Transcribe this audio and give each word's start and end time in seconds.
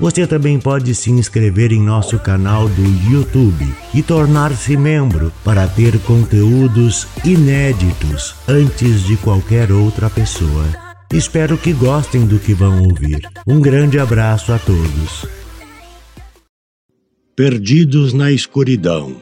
Você 0.00 0.26
também 0.26 0.58
pode 0.58 0.94
se 0.94 1.10
inscrever 1.10 1.72
em 1.72 1.82
nosso 1.82 2.18
canal 2.18 2.66
do 2.70 3.12
YouTube 3.12 3.70
e 3.92 4.02
tornar-se 4.02 4.74
membro 4.74 5.30
para 5.44 5.68
ter 5.68 6.00
conteúdos 6.00 7.06
inéditos 7.22 8.34
antes 8.48 9.02
de 9.04 9.18
qualquer 9.18 9.70
outra 9.70 10.08
pessoa. 10.08 10.64
Espero 11.12 11.58
que 11.58 11.74
gostem 11.74 12.26
do 12.26 12.38
que 12.38 12.54
vão 12.54 12.82
ouvir. 12.82 13.28
Um 13.46 13.60
grande 13.60 13.98
abraço 13.98 14.54
a 14.54 14.58
todos. 14.58 15.26
Perdidos 17.36 18.14
na 18.14 18.32
Escuridão, 18.32 19.16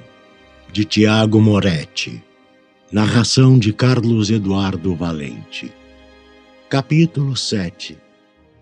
de 0.73 0.85
Tiago 0.85 1.41
Moretti. 1.41 2.23
Narração 2.93 3.59
de 3.59 3.73
Carlos 3.73 4.31
Eduardo 4.31 4.95
Valente. 4.95 5.73
Capítulo 6.71 7.37
7 7.37 8.08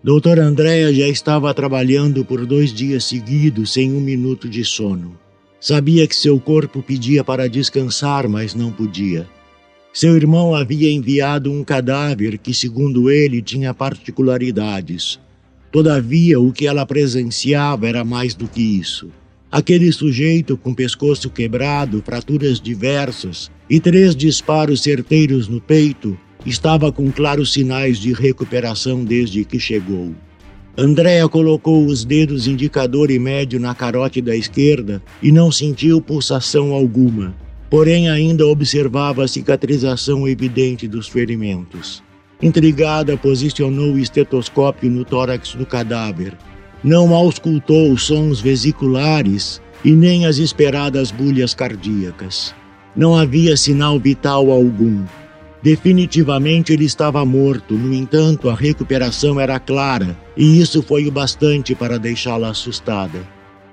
Doutora 0.07 0.41
Andréa 0.41 0.93
já 0.93 1.05
estava 1.05 1.53
trabalhando 1.53 2.23
por 2.23 2.45
dois 2.45 2.73
dias 2.73 3.03
seguidos 3.03 3.73
sem 3.73 3.91
um 3.91 3.99
minuto 3.99 4.47
de 4.47 4.63
sono. 4.63 5.19
Sabia 5.59 6.07
que 6.07 6.15
seu 6.15 6.39
corpo 6.39 6.81
pedia 6.81 7.25
para 7.25 7.49
descansar, 7.49 8.25
mas 8.29 8.55
não 8.55 8.71
podia. 8.71 9.27
Seu 9.91 10.15
irmão 10.15 10.55
havia 10.55 10.89
enviado 10.89 11.51
um 11.51 11.61
cadáver 11.61 12.37
que, 12.37 12.53
segundo 12.53 13.11
ele, 13.11 13.41
tinha 13.41 13.73
particularidades. 13.73 15.19
Todavia, 15.73 16.39
o 16.39 16.53
que 16.53 16.65
ela 16.67 16.85
presenciava 16.85 17.85
era 17.85 18.05
mais 18.05 18.33
do 18.33 18.47
que 18.47 18.61
isso. 18.61 19.09
Aquele 19.51 19.91
sujeito 19.91 20.55
com 20.55 20.73
pescoço 20.73 21.29
quebrado, 21.29 22.01
fraturas 22.01 22.61
diversas 22.61 23.51
e 23.69 23.77
três 23.77 24.15
disparos 24.15 24.81
certeiros 24.81 25.49
no 25.49 25.59
peito 25.59 26.17
estava 26.47 26.91
com 26.91 27.11
claros 27.11 27.51
sinais 27.51 27.99
de 27.99 28.13
recuperação 28.13 29.03
desde 29.03 29.43
que 29.43 29.59
chegou. 29.59 30.15
Andréa 30.77 31.27
colocou 31.27 31.85
os 31.85 32.05
dedos 32.05 32.47
indicador 32.47 33.11
e 33.11 33.19
médio 33.19 33.59
na 33.59 33.75
carótida 33.75 34.35
esquerda 34.35 35.01
e 35.21 35.31
não 35.31 35.51
sentiu 35.51 36.01
pulsação 36.01 36.71
alguma, 36.71 37.35
porém 37.69 38.09
ainda 38.09 38.47
observava 38.47 39.25
a 39.25 39.27
cicatrização 39.27 40.27
evidente 40.27 40.87
dos 40.87 41.07
ferimentos. 41.07 42.01
Intrigada, 42.41 43.17
posicionou 43.17 43.93
o 43.93 43.99
estetoscópio 43.99 44.89
no 44.89 45.03
tórax 45.03 45.53
do 45.53 45.65
cadáver. 45.65 46.37
Não 46.83 47.13
auscultou 47.13 47.97
sons 47.97 48.39
vesiculares 48.39 49.59
e 49.83 49.91
nem 49.91 50.27
as 50.27 50.37
esperadas 50.37 51.11
bulhas 51.11 51.55
cardíacas. 51.55 52.53
Não 52.95 53.15
havia 53.15 53.57
sinal 53.57 53.99
vital 53.99 54.51
algum. 54.51 55.03
Definitivamente 55.61 56.71
ele 56.71 56.85
estava 56.85 57.25
morto, 57.25 57.73
no 57.73 57.93
entanto, 57.93 58.49
a 58.49 58.55
recuperação 58.55 59.39
era 59.39 59.59
clara, 59.59 60.17
e 60.35 60.59
isso 60.61 60.83
foi 60.83 61.07
o 61.07 61.11
bastante 61.11 61.73
para 61.73 61.97
deixá-la 61.97 62.49
assustada. 62.49 63.19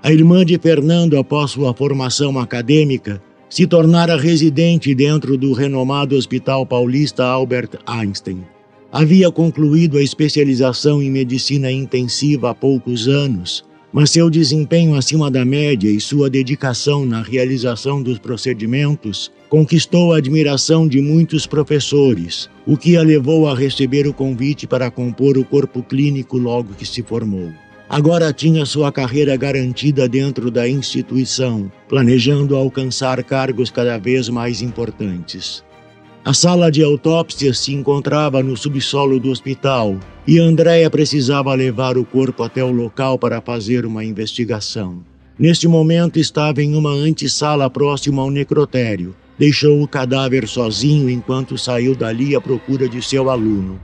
A 0.02 0.12
irmã 0.12 0.44
de 0.44 0.58
Fernando, 0.58 1.18
após 1.18 1.52
sua 1.52 1.74
formação 1.74 2.38
acadêmica, 2.38 3.22
se 3.48 3.66
tornara 3.66 4.16
residente 4.16 4.94
dentro 4.94 5.36
do 5.36 5.52
renomado 5.52 6.16
Hospital 6.16 6.66
Paulista 6.66 7.24
Albert 7.24 7.70
Einstein. 7.86 8.44
Havia 8.90 9.30
concluído 9.30 9.98
a 9.98 10.02
especialização 10.02 11.02
em 11.02 11.10
medicina 11.10 11.70
intensiva 11.70 12.50
há 12.50 12.54
poucos 12.54 13.08
anos 13.08 13.64
mas 13.94 14.10
seu 14.10 14.28
desempenho 14.28 14.96
acima 14.96 15.30
da 15.30 15.44
média 15.44 15.88
e 15.88 16.00
sua 16.00 16.28
dedicação 16.28 17.06
na 17.06 17.22
realização 17.22 18.02
dos 18.02 18.18
procedimentos 18.18 19.30
conquistou 19.54 20.12
a 20.12 20.16
admiração 20.16 20.88
de 20.88 21.00
muitos 21.00 21.46
professores, 21.46 22.50
o 22.66 22.76
que 22.76 22.96
a 22.96 23.02
levou 23.02 23.46
a 23.46 23.54
receber 23.54 24.04
o 24.04 24.12
convite 24.12 24.66
para 24.66 24.90
compor 24.90 25.38
o 25.38 25.44
corpo 25.44 25.80
clínico 25.80 26.36
logo 26.36 26.74
que 26.74 26.84
se 26.84 27.04
formou. 27.04 27.52
Agora 27.88 28.32
tinha 28.32 28.66
sua 28.66 28.90
carreira 28.90 29.36
garantida 29.36 30.08
dentro 30.08 30.50
da 30.50 30.68
instituição, 30.68 31.70
planejando 31.88 32.56
alcançar 32.56 33.22
cargos 33.22 33.70
cada 33.70 33.96
vez 33.96 34.28
mais 34.28 34.60
importantes. 34.60 35.62
A 36.24 36.34
sala 36.34 36.68
de 36.68 36.82
autópsia 36.82 37.54
se 37.54 37.72
encontrava 37.72 38.42
no 38.42 38.56
subsolo 38.56 39.20
do 39.20 39.30
hospital 39.30 40.00
e 40.26 40.40
Andréia 40.40 40.90
precisava 40.90 41.54
levar 41.54 41.96
o 41.96 42.04
corpo 42.04 42.42
até 42.42 42.64
o 42.64 42.72
local 42.72 43.16
para 43.20 43.40
fazer 43.40 43.86
uma 43.86 44.04
investigação. 44.04 45.04
Neste 45.38 45.68
momento 45.68 46.18
estava 46.18 46.60
em 46.60 46.74
uma 46.74 46.90
antessala 46.90 47.70
próxima 47.70 48.20
ao 48.20 48.32
necrotério. 48.32 49.14
Deixou 49.38 49.82
o 49.82 49.88
cadáver 49.88 50.46
sozinho 50.46 51.10
enquanto 51.10 51.58
saiu 51.58 51.94
dali 51.94 52.36
à 52.36 52.40
procura 52.40 52.88
de 52.88 53.02
seu 53.02 53.30
aluno. 53.30 53.80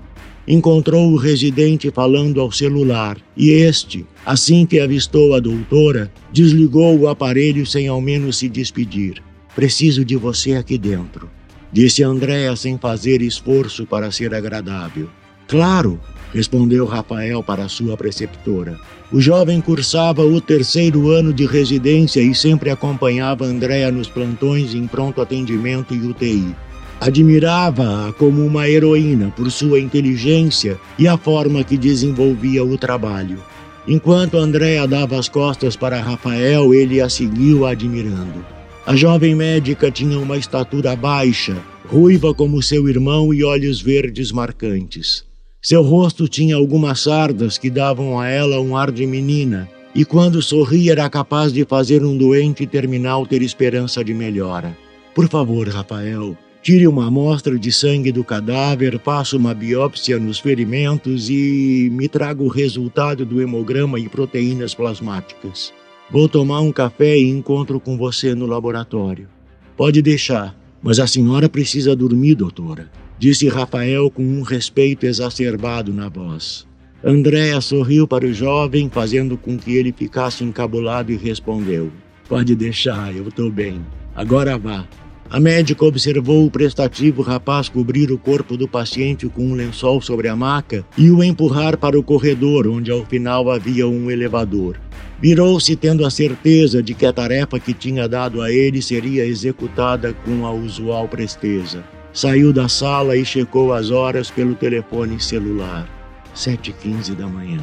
Encontrou 0.46 1.12
o 1.12 1.16
residente 1.16 1.90
falando 1.90 2.40
ao 2.40 2.50
celular 2.50 3.18
e 3.36 3.50
este, 3.50 4.06
assim 4.24 4.64
que 4.64 4.80
avistou 4.80 5.34
a 5.34 5.40
doutora, 5.40 6.12
desligou 6.32 6.98
o 6.98 7.08
aparelho 7.08 7.66
sem 7.66 7.88
ao 7.88 8.00
menos 8.00 8.38
se 8.38 8.48
despedir. 8.48 9.22
Preciso 9.54 10.04
de 10.04 10.16
você 10.16 10.54
aqui 10.54 10.78
dentro 10.78 11.28
disse 11.72 12.02
Andréa 12.02 12.56
sem 12.56 12.78
fazer 12.78 13.22
esforço 13.22 13.86
para 13.86 14.10
ser 14.10 14.34
agradável. 14.34 15.08
Claro, 15.46 16.00
respondeu 16.32 16.86
Rafael 16.86 17.42
para 17.42 17.68
sua 17.68 17.96
preceptora. 17.96 18.78
O 19.12 19.20
jovem 19.20 19.60
cursava 19.60 20.24
o 20.24 20.40
terceiro 20.40 21.10
ano 21.10 21.32
de 21.32 21.46
residência 21.46 22.20
e 22.20 22.34
sempre 22.34 22.70
acompanhava 22.70 23.44
Andréa 23.44 23.90
nos 23.90 24.08
plantões 24.08 24.74
em 24.74 24.86
pronto 24.86 25.20
atendimento 25.20 25.94
e 25.94 26.06
UTI. 26.06 26.54
Admirava-a 27.00 28.12
como 28.12 28.44
uma 28.44 28.68
heroína 28.68 29.32
por 29.34 29.50
sua 29.50 29.80
inteligência 29.80 30.78
e 30.98 31.08
a 31.08 31.16
forma 31.16 31.64
que 31.64 31.76
desenvolvia 31.76 32.64
o 32.64 32.76
trabalho. 32.76 33.42
Enquanto 33.88 34.36
Andréa 34.36 34.86
dava 34.86 35.18
as 35.18 35.28
costas 35.28 35.74
para 35.74 36.00
Rafael, 36.00 36.74
ele 36.74 37.00
a 37.00 37.08
seguiu 37.08 37.66
admirando. 37.66 38.44
A 38.86 38.94
jovem 38.94 39.34
médica 39.34 39.90
tinha 39.90 40.18
uma 40.18 40.36
estatura 40.36 40.94
baixa, 40.94 41.56
ruiva 41.86 42.34
como 42.34 42.62
seu 42.62 42.88
irmão 42.88 43.32
e 43.32 43.42
olhos 43.42 43.80
verdes 43.80 44.30
marcantes. 44.30 45.29
Seu 45.62 45.82
rosto 45.82 46.26
tinha 46.26 46.56
algumas 46.56 47.00
sardas 47.00 47.58
que 47.58 47.68
davam 47.68 48.18
a 48.18 48.26
ela 48.26 48.58
um 48.62 48.74
ar 48.74 48.90
de 48.90 49.06
menina, 49.06 49.68
e 49.94 50.06
quando 50.06 50.40
sorria 50.40 50.92
era 50.92 51.10
capaz 51.10 51.52
de 51.52 51.66
fazer 51.66 52.02
um 52.02 52.16
doente 52.16 52.66
terminal 52.66 53.26
ter 53.26 53.42
esperança 53.42 54.02
de 54.02 54.14
melhora. 54.14 54.74
Por 55.14 55.28
favor, 55.28 55.68
Rafael, 55.68 56.34
tire 56.62 56.88
uma 56.88 57.08
amostra 57.08 57.58
de 57.58 57.70
sangue 57.70 58.10
do 58.10 58.24
cadáver, 58.24 58.98
faça 59.04 59.36
uma 59.36 59.52
biópsia 59.52 60.18
nos 60.18 60.38
ferimentos 60.38 61.28
e 61.28 61.90
me 61.92 62.08
traga 62.08 62.42
o 62.42 62.48
resultado 62.48 63.26
do 63.26 63.42
hemograma 63.42 64.00
e 64.00 64.08
proteínas 64.08 64.74
plasmáticas. 64.74 65.74
Vou 66.10 66.26
tomar 66.26 66.62
um 66.62 66.72
café 66.72 67.18
e 67.18 67.28
encontro 67.28 67.78
com 67.78 67.98
você 67.98 68.34
no 68.34 68.46
laboratório. 68.46 69.28
Pode 69.76 70.00
deixar, 70.00 70.56
mas 70.82 70.98
a 70.98 71.06
senhora 71.06 71.50
precisa 71.50 71.94
dormir, 71.94 72.34
doutora, 72.34 72.90
disse 73.20 73.46
Rafael 73.50 74.10
com 74.10 74.22
um 74.22 74.40
respeito 74.40 75.04
exacerbado 75.04 75.92
na 75.92 76.08
voz. 76.08 76.66
Andréa 77.04 77.60
sorriu 77.60 78.08
para 78.08 78.24
o 78.24 78.32
jovem, 78.32 78.88
fazendo 78.90 79.36
com 79.36 79.58
que 79.58 79.76
ele 79.76 79.92
ficasse 79.92 80.42
encabulado 80.42 81.12
e 81.12 81.16
respondeu: 81.16 81.92
Pode 82.26 82.56
deixar, 82.56 83.14
eu 83.14 83.28
estou 83.28 83.50
bem. 83.50 83.84
Agora 84.16 84.56
vá. 84.56 84.86
A 85.28 85.38
médica 85.38 85.84
observou 85.84 86.46
o 86.46 86.50
prestativo 86.50 87.20
rapaz 87.20 87.68
cobrir 87.68 88.10
o 88.10 88.18
corpo 88.18 88.56
do 88.56 88.66
paciente 88.66 89.28
com 89.28 89.44
um 89.44 89.54
lençol 89.54 90.00
sobre 90.00 90.26
a 90.26 90.34
maca 90.34 90.84
e 90.96 91.10
o 91.10 91.22
empurrar 91.22 91.76
para 91.76 91.98
o 91.98 92.02
corredor, 92.02 92.66
onde 92.66 92.90
ao 92.90 93.04
final 93.04 93.50
havia 93.50 93.86
um 93.86 94.10
elevador. 94.10 94.80
Virou-se 95.20 95.76
tendo 95.76 96.06
a 96.06 96.10
certeza 96.10 96.82
de 96.82 96.94
que 96.94 97.04
a 97.04 97.12
tarefa 97.12 97.60
que 97.60 97.74
tinha 97.74 98.08
dado 98.08 98.40
a 98.40 98.50
ele 98.50 98.80
seria 98.80 99.26
executada 99.26 100.14
com 100.24 100.46
a 100.46 100.52
usual 100.52 101.06
presteza. 101.06 101.84
Saiu 102.12 102.52
da 102.52 102.68
sala 102.68 103.16
e 103.16 103.24
checou 103.24 103.72
as 103.72 103.90
horas 103.90 104.30
pelo 104.30 104.56
telefone 104.56 105.20
celular. 105.20 105.88
Sete 106.34 106.70
e 106.70 106.72
quinze 106.72 107.14
da 107.14 107.26
manhã. 107.26 107.60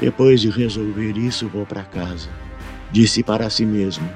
Depois 0.00 0.40
de 0.40 0.50
resolver 0.50 1.16
isso, 1.16 1.48
vou 1.48 1.64
para 1.64 1.84
casa. 1.84 2.28
Disse 2.90 3.22
para 3.22 3.48
si 3.48 3.64
mesmo. 3.64 4.08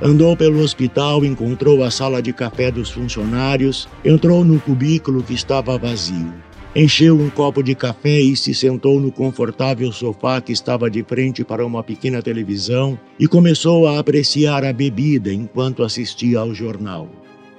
Andou 0.00 0.36
pelo 0.36 0.60
hospital, 0.60 1.24
encontrou 1.24 1.82
a 1.84 1.90
sala 1.90 2.22
de 2.22 2.32
café 2.32 2.70
dos 2.70 2.90
funcionários, 2.90 3.88
entrou 4.04 4.44
no 4.44 4.58
cubículo 4.58 5.22
que 5.22 5.34
estava 5.34 5.78
vazio. 5.78 6.32
Encheu 6.74 7.16
um 7.16 7.30
copo 7.30 7.62
de 7.62 7.74
café 7.74 8.20
e 8.20 8.34
se 8.34 8.52
sentou 8.52 8.98
no 9.00 9.12
confortável 9.12 9.92
sofá 9.92 10.40
que 10.40 10.52
estava 10.52 10.90
de 10.90 11.04
frente 11.04 11.44
para 11.44 11.64
uma 11.64 11.84
pequena 11.84 12.20
televisão 12.20 12.98
e 13.20 13.28
começou 13.28 13.86
a 13.86 14.00
apreciar 14.00 14.64
a 14.64 14.72
bebida 14.72 15.32
enquanto 15.32 15.84
assistia 15.84 16.40
ao 16.40 16.52
jornal. 16.52 17.08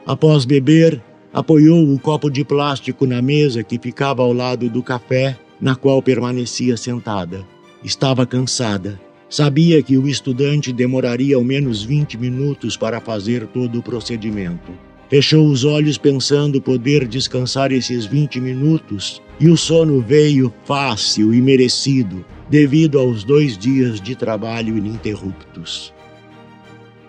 Após 0.06 0.44
beber, 0.44 1.02
Apoiou 1.36 1.94
o 1.94 2.00
copo 2.00 2.30
de 2.30 2.46
plástico 2.46 3.06
na 3.06 3.22
mesa 3.22 3.62
que 3.62 3.78
ficava 3.78 4.24
ao 4.24 4.32
lado 4.32 4.70
do 4.70 4.82
café, 4.82 5.38
na 5.60 5.76
qual 5.76 6.02
permanecia 6.02 6.78
sentada. 6.78 7.46
Estava 7.84 8.26
cansada. 8.26 8.98
Sabia 9.30 9.84
que 9.84 9.98
o 9.98 10.08
estudante 10.08 10.72
demoraria 10.72 11.36
ao 11.36 11.44
menos 11.44 11.84
20 11.84 12.18
minutos 12.18 12.78
para 12.78 13.02
fazer 13.02 13.48
todo 13.48 13.80
o 13.80 13.84
procedimento. 13.84 14.72
Fechou 15.10 15.46
os 15.50 15.66
olhos 15.66 15.98
pensando 15.98 16.62
poder 16.62 17.06
descansar 17.06 17.74
esses 17.74 18.06
20 18.06 18.40
minutos 18.40 19.22
e 19.38 19.50
o 19.50 19.58
sono 19.58 20.00
veio 20.00 20.54
fácil 20.64 21.34
e 21.34 21.42
merecido 21.42 22.24
devido 22.50 22.98
aos 22.98 23.26
dois 23.26 23.58
dias 23.58 24.00
de 24.00 24.16
trabalho 24.16 24.78
ininterruptos. 24.78 25.94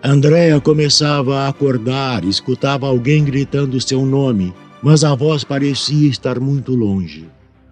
Andréa 0.09 0.61
começava 0.61 1.41
a 1.41 1.49
acordar, 1.49 2.25
escutava 2.25 2.87
alguém 2.87 3.25
gritando 3.25 3.81
seu 3.81 4.07
nome, 4.07 4.55
mas 4.83 5.03
a 5.03 5.15
voz 5.15 5.43
parecia 5.43 6.09
estar 6.09 6.39
muito 6.39 6.75
longe. 6.75 7.25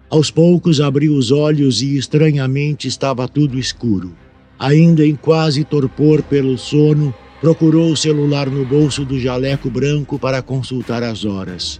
Aos 0.09 0.29
poucos 0.29 0.81
abriu 0.81 1.13
os 1.13 1.31
olhos 1.31 1.81
e 1.81 1.97
estranhamente 1.97 2.87
estava 2.87 3.27
tudo 3.27 3.57
escuro. 3.57 4.13
Ainda 4.59 5.05
em 5.05 5.15
quase 5.15 5.63
torpor 5.63 6.21
pelo 6.23 6.57
sono, 6.57 7.13
Procurou 7.45 7.91
o 7.91 7.97
celular 7.97 8.49
no 8.49 8.65
bolso 8.65 9.05
do 9.05 9.19
jaleco 9.19 9.69
branco 9.69 10.17
para 10.17 10.41
consultar 10.41 11.03
as 11.03 11.25
horas. 11.25 11.79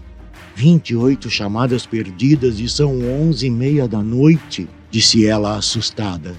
28 0.56 1.28
chamadas 1.30 1.88
perdidas 1.88 2.60
e 2.60 2.70
são 2.70 3.00
onze 3.20 3.48
e 3.48 3.50
meia 3.50 3.88
da 3.88 4.02
noite, 4.04 4.68
disse 4.92 5.26
ela 5.26 5.58
assustada. 5.58 6.36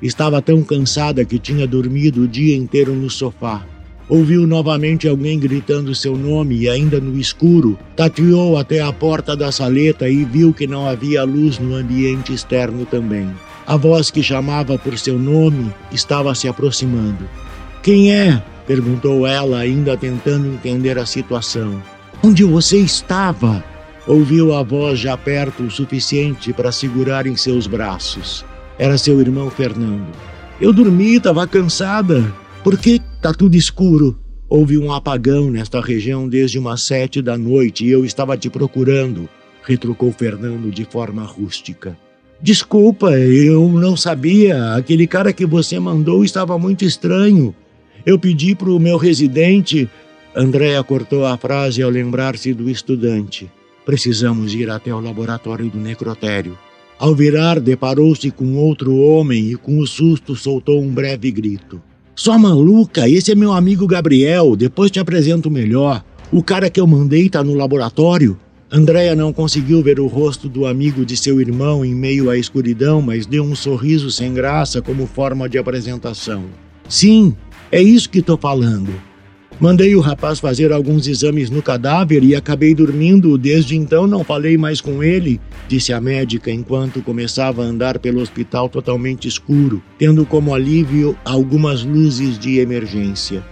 Estava 0.00 0.40
tão 0.40 0.62
cansada 0.62 1.24
que 1.24 1.38
tinha 1.38 1.66
dormido 1.66 2.22
o 2.22 2.28
dia 2.28 2.56
inteiro 2.56 2.94
no 2.94 3.10
sofá. 3.10 3.64
Ouviu 4.08 4.46
novamente 4.46 5.06
alguém 5.06 5.38
gritando 5.38 5.94
seu 5.94 6.16
nome 6.16 6.56
e, 6.56 6.68
ainda 6.68 6.98
no 6.98 7.18
escuro, 7.18 7.78
tateou 7.94 8.56
até 8.56 8.80
a 8.80 8.90
porta 8.92 9.36
da 9.36 9.52
saleta 9.52 10.08
e 10.08 10.24
viu 10.24 10.54
que 10.54 10.66
não 10.66 10.88
havia 10.88 11.24
luz 11.24 11.58
no 11.58 11.74
ambiente 11.74 12.32
externo 12.32 12.86
também. 12.86 13.28
A 13.66 13.76
voz 13.76 14.10
que 14.10 14.22
chamava 14.22 14.78
por 14.78 14.96
seu 14.98 15.18
nome 15.18 15.70
estava 15.92 16.34
se 16.34 16.48
aproximando. 16.48 17.28
Quem 17.82 18.10
é? 18.10 18.42
Perguntou 18.66 19.26
ela, 19.26 19.58
ainda 19.58 19.96
tentando 19.96 20.46
entender 20.46 20.98
a 20.98 21.04
situação. 21.04 21.82
Onde 22.22 22.44
você 22.44 22.78
estava? 22.78 23.62
Ouviu 24.06 24.54
a 24.54 24.62
voz 24.62 24.98
já 24.98 25.18
perto 25.18 25.64
o 25.64 25.70
suficiente 25.70 26.50
para 26.50 26.72
segurar 26.72 27.26
em 27.26 27.36
seus 27.36 27.66
braços. 27.66 28.42
Era 28.78 28.96
seu 28.96 29.20
irmão 29.20 29.50
Fernando. 29.50 30.06
Eu 30.60 30.72
dormi, 30.72 31.16
estava 31.16 31.46
cansada. 31.48 32.32
Por 32.62 32.78
que 32.78 33.00
tá 33.20 33.34
tudo 33.34 33.56
escuro? 33.56 34.16
Houve 34.48 34.78
um 34.78 34.92
apagão 34.92 35.50
nesta 35.50 35.80
região 35.80 36.28
desde 36.28 36.58
umas 36.58 36.82
sete 36.82 37.20
da 37.20 37.36
noite 37.36 37.84
e 37.84 37.90
eu 37.90 38.04
estava 38.04 38.36
te 38.36 38.48
procurando, 38.48 39.28
retrucou 39.62 40.12
Fernando 40.12 40.70
de 40.70 40.84
forma 40.84 41.22
rústica. 41.24 41.98
Desculpa, 42.40 43.10
eu 43.10 43.68
não 43.68 43.96
sabia. 43.96 44.74
Aquele 44.74 45.06
cara 45.08 45.32
que 45.32 45.44
você 45.44 45.78
mandou 45.80 46.24
estava 46.24 46.56
muito 46.56 46.84
estranho. 46.84 47.54
Eu 48.06 48.16
pedi 48.16 48.54
para 48.54 48.70
o 48.70 48.78
meu 48.78 48.96
residente. 48.96 49.90
Andréa 50.36 50.82
cortou 50.84 51.26
a 51.26 51.36
frase 51.36 51.82
ao 51.82 51.90
lembrar-se 51.90 52.54
do 52.54 52.70
estudante. 52.70 53.50
Precisamos 53.84 54.54
ir 54.54 54.70
até 54.70 54.94
o 54.94 55.00
laboratório 55.00 55.68
do 55.68 55.78
necrotério. 55.78 56.56
Ao 56.98 57.14
virar, 57.14 57.60
deparou-se 57.60 58.28
com 58.32 58.56
outro 58.56 58.96
homem 58.96 59.52
e, 59.52 59.56
com 59.56 59.78
o 59.78 59.86
susto, 59.86 60.34
soltou 60.34 60.82
um 60.82 60.88
breve 60.88 61.30
grito. 61.30 61.80
Só 62.16 62.36
maluca, 62.36 63.08
esse 63.08 63.30
é 63.30 63.34
meu 63.36 63.52
amigo 63.52 63.86
Gabriel. 63.86 64.56
Depois 64.56 64.90
te 64.90 64.98
apresento 64.98 65.48
melhor. 65.48 66.04
O 66.32 66.42
cara 66.42 66.68
que 66.68 66.80
eu 66.80 66.86
mandei 66.88 67.26
está 67.26 67.44
no 67.44 67.54
laboratório. 67.54 68.36
Andréia 68.70 69.14
não 69.14 69.32
conseguiu 69.32 69.80
ver 69.80 70.00
o 70.00 70.08
rosto 70.08 70.48
do 70.48 70.66
amigo 70.66 71.06
de 71.06 71.16
seu 71.16 71.40
irmão 71.40 71.84
em 71.84 71.94
meio 71.94 72.28
à 72.28 72.36
escuridão, 72.36 73.00
mas 73.00 73.24
deu 73.24 73.44
um 73.44 73.54
sorriso 73.54 74.10
sem 74.10 74.34
graça 74.34 74.82
como 74.82 75.06
forma 75.06 75.48
de 75.48 75.56
apresentação. 75.56 76.46
Sim, 76.88 77.34
é 77.70 77.80
isso 77.80 78.10
que 78.10 78.18
estou 78.18 78.36
falando. 78.36 78.92
Mandei 79.60 79.96
o 79.96 80.00
rapaz 80.00 80.38
fazer 80.38 80.72
alguns 80.72 81.08
exames 81.08 81.50
no 81.50 81.60
cadáver 81.60 82.22
e 82.22 82.36
acabei 82.36 82.72
dormindo. 82.76 83.36
Desde 83.36 83.76
então 83.76 84.06
não 84.06 84.22
falei 84.22 84.56
mais 84.56 84.80
com 84.80 85.02
ele, 85.02 85.40
disse 85.66 85.92
a 85.92 86.00
médica 86.00 86.48
enquanto 86.48 87.02
começava 87.02 87.62
a 87.62 87.66
andar 87.66 87.98
pelo 87.98 88.20
hospital 88.20 88.68
totalmente 88.68 89.26
escuro, 89.26 89.82
tendo 89.98 90.24
como 90.24 90.54
alívio 90.54 91.18
algumas 91.24 91.82
luzes 91.82 92.38
de 92.38 92.60
emergência. 92.60 93.44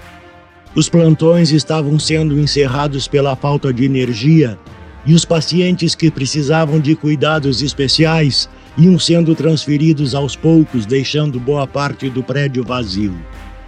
Os 0.77 0.89
plantões 0.89 1.51
estavam 1.51 1.99
sendo 1.99 2.39
encerrados 2.39 3.09
pela 3.09 3.35
falta 3.35 3.73
de 3.73 3.85
energia 3.85 4.57
e 5.05 5.13
os 5.13 5.25
pacientes 5.25 5.97
que 5.97 6.09
precisavam 6.09 6.79
de 6.79 6.95
cuidados 6.95 7.63
especiais 7.63 8.49
iam 8.79 8.97
sendo 8.97 9.35
transferidos 9.35 10.15
aos 10.15 10.37
poucos, 10.37 10.87
deixando 10.87 11.41
boa 11.41 11.67
parte 11.67 12.09
do 12.09 12.23
prédio 12.23 12.63
vazio. 12.63 13.17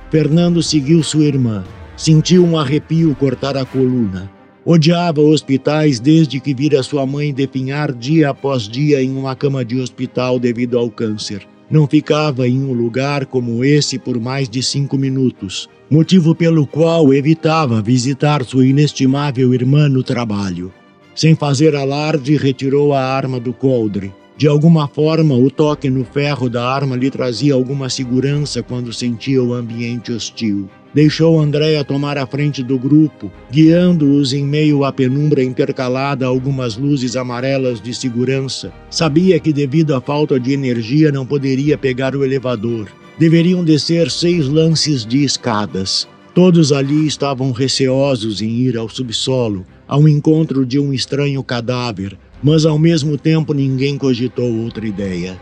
Fernando 0.08 0.62
seguiu 0.62 1.02
sua 1.02 1.24
irmã. 1.24 1.64
Sentiu 1.98 2.44
um 2.44 2.56
arrepio 2.56 3.12
cortar 3.16 3.56
a 3.56 3.64
coluna. 3.64 4.30
Odiava 4.64 5.20
hospitais 5.20 5.98
desde 5.98 6.38
que 6.38 6.54
vira 6.54 6.80
sua 6.80 7.04
mãe 7.04 7.34
definhar 7.34 7.92
dia 7.92 8.30
após 8.30 8.68
dia 8.68 9.02
em 9.02 9.10
uma 9.16 9.34
cama 9.34 9.64
de 9.64 9.80
hospital 9.80 10.38
devido 10.38 10.78
ao 10.78 10.88
câncer. 10.88 11.44
Não 11.68 11.88
ficava 11.88 12.46
em 12.46 12.62
um 12.62 12.72
lugar 12.72 13.26
como 13.26 13.64
esse 13.64 13.98
por 13.98 14.20
mais 14.20 14.48
de 14.48 14.62
cinco 14.62 14.96
minutos, 14.96 15.68
motivo 15.90 16.36
pelo 16.36 16.68
qual 16.68 17.12
evitava 17.12 17.82
visitar 17.82 18.44
sua 18.44 18.64
inestimável 18.64 19.52
irmã 19.52 19.88
no 19.88 20.04
trabalho. 20.04 20.72
Sem 21.16 21.34
fazer 21.34 21.74
alarde, 21.74 22.36
retirou 22.36 22.94
a 22.94 23.02
arma 23.02 23.40
do 23.40 23.52
coldre. 23.52 24.14
De 24.36 24.46
alguma 24.46 24.86
forma, 24.86 25.34
o 25.34 25.50
toque 25.50 25.90
no 25.90 26.04
ferro 26.04 26.48
da 26.48 26.64
arma 26.64 26.94
lhe 26.94 27.10
trazia 27.10 27.54
alguma 27.54 27.90
segurança 27.90 28.62
quando 28.62 28.92
sentia 28.92 29.42
o 29.42 29.52
ambiente 29.52 30.12
hostil. 30.12 30.70
Deixou 30.94 31.38
Andréa 31.38 31.84
tomar 31.84 32.16
a 32.16 32.26
frente 32.26 32.62
do 32.62 32.78
grupo, 32.78 33.30
guiando-os 33.50 34.32
em 34.32 34.42
meio 34.42 34.84
à 34.84 34.92
penumbra 34.92 35.44
intercalada 35.44 36.24
a 36.24 36.28
algumas 36.28 36.76
luzes 36.76 37.14
amarelas 37.14 37.80
de 37.80 37.92
segurança. 37.92 38.72
Sabia 38.90 39.38
que, 39.38 39.52
devido 39.52 39.94
à 39.94 40.00
falta 40.00 40.40
de 40.40 40.52
energia, 40.52 41.12
não 41.12 41.26
poderia 41.26 41.76
pegar 41.76 42.16
o 42.16 42.24
elevador. 42.24 42.88
Deveriam 43.18 43.62
descer 43.62 44.10
seis 44.10 44.46
lances 44.48 45.04
de 45.04 45.24
escadas. 45.24 46.08
Todos 46.34 46.72
ali 46.72 47.06
estavam 47.06 47.52
receosos 47.52 48.40
em 48.40 48.48
ir 48.48 48.76
ao 48.76 48.88
subsolo, 48.88 49.66
ao 49.86 50.08
encontro 50.08 50.64
de 50.64 50.78
um 50.78 50.92
estranho 50.94 51.42
cadáver, 51.42 52.16
mas 52.42 52.64
ao 52.64 52.78
mesmo 52.78 53.18
tempo 53.18 53.52
ninguém 53.52 53.98
cogitou 53.98 54.50
outra 54.62 54.86
ideia. 54.86 55.38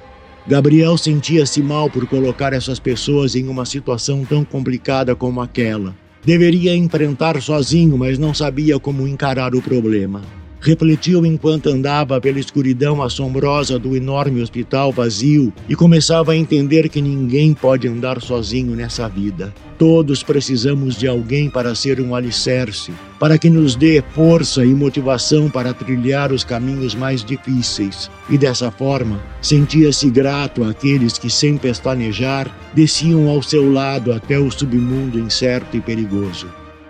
Gabriel 0.49 0.97
sentia-se 0.97 1.61
mal 1.61 1.91
por 1.91 2.07
colocar 2.07 2.53
essas 2.53 2.79
pessoas 2.79 3.35
em 3.35 3.49
uma 3.49 3.67
situação 3.67 4.25
tão 4.25 4.45
complicada 4.45 5.17
como 5.17 5.41
aquela. 5.41 5.93
Deveria 6.25 6.75
enfrentar 6.77 7.43
sozinho, 7.43 7.99
mas 7.99 8.17
não 8.17 8.33
sabia 8.33 8.79
como 8.79 9.09
encarar 9.09 9.57
o 9.57 9.63
problema. 9.63 10.23
Refletiu 10.61 11.27
enquanto 11.27 11.69
andava 11.69 12.21
pela 12.21 12.39
escuridão 12.39 13.03
assombrosa 13.03 13.77
do 13.77 13.97
enorme 13.97 14.41
hospital 14.41 14.93
vazio 14.93 15.53
e 15.69 15.75
começava 15.75 16.31
a 16.31 16.37
entender 16.37 16.89
que 16.89 17.03
ninguém 17.03 17.53
pode 17.53 17.89
andar 17.89 18.23
sozinho 18.23 18.77
nessa 18.77 19.09
vida. 19.09 19.53
Todos 19.79 20.23
precisamos 20.23 20.97
de 20.97 21.07
alguém 21.07 21.51
para 21.51 21.75
ser 21.75 22.01
um 22.01 22.15
alicerce, 22.15 22.93
para 23.21 23.37
que 23.37 23.51
nos 23.51 23.77
dê 23.77 24.03
força 24.15 24.65
e 24.65 24.75
motivação 24.75 25.51
para 25.51 25.75
trilhar 25.75 26.33
os 26.33 26.43
caminhos 26.43 26.95
mais 26.95 27.23
difíceis. 27.23 28.11
E 28.31 28.39
dessa 28.39 28.71
forma, 28.71 29.21
sentia-se 29.43 30.09
grato 30.09 30.65
àqueles 30.65 31.19
que, 31.19 31.29
sem 31.29 31.59
pestanejar, 31.59 32.51
desciam 32.73 33.29
ao 33.29 33.43
seu 33.43 33.71
lado 33.71 34.13
até 34.15 34.39
o 34.39 34.51
submundo 34.51 35.19
incerto 35.19 35.77
e 35.77 35.81
perigoso. 35.81 36.47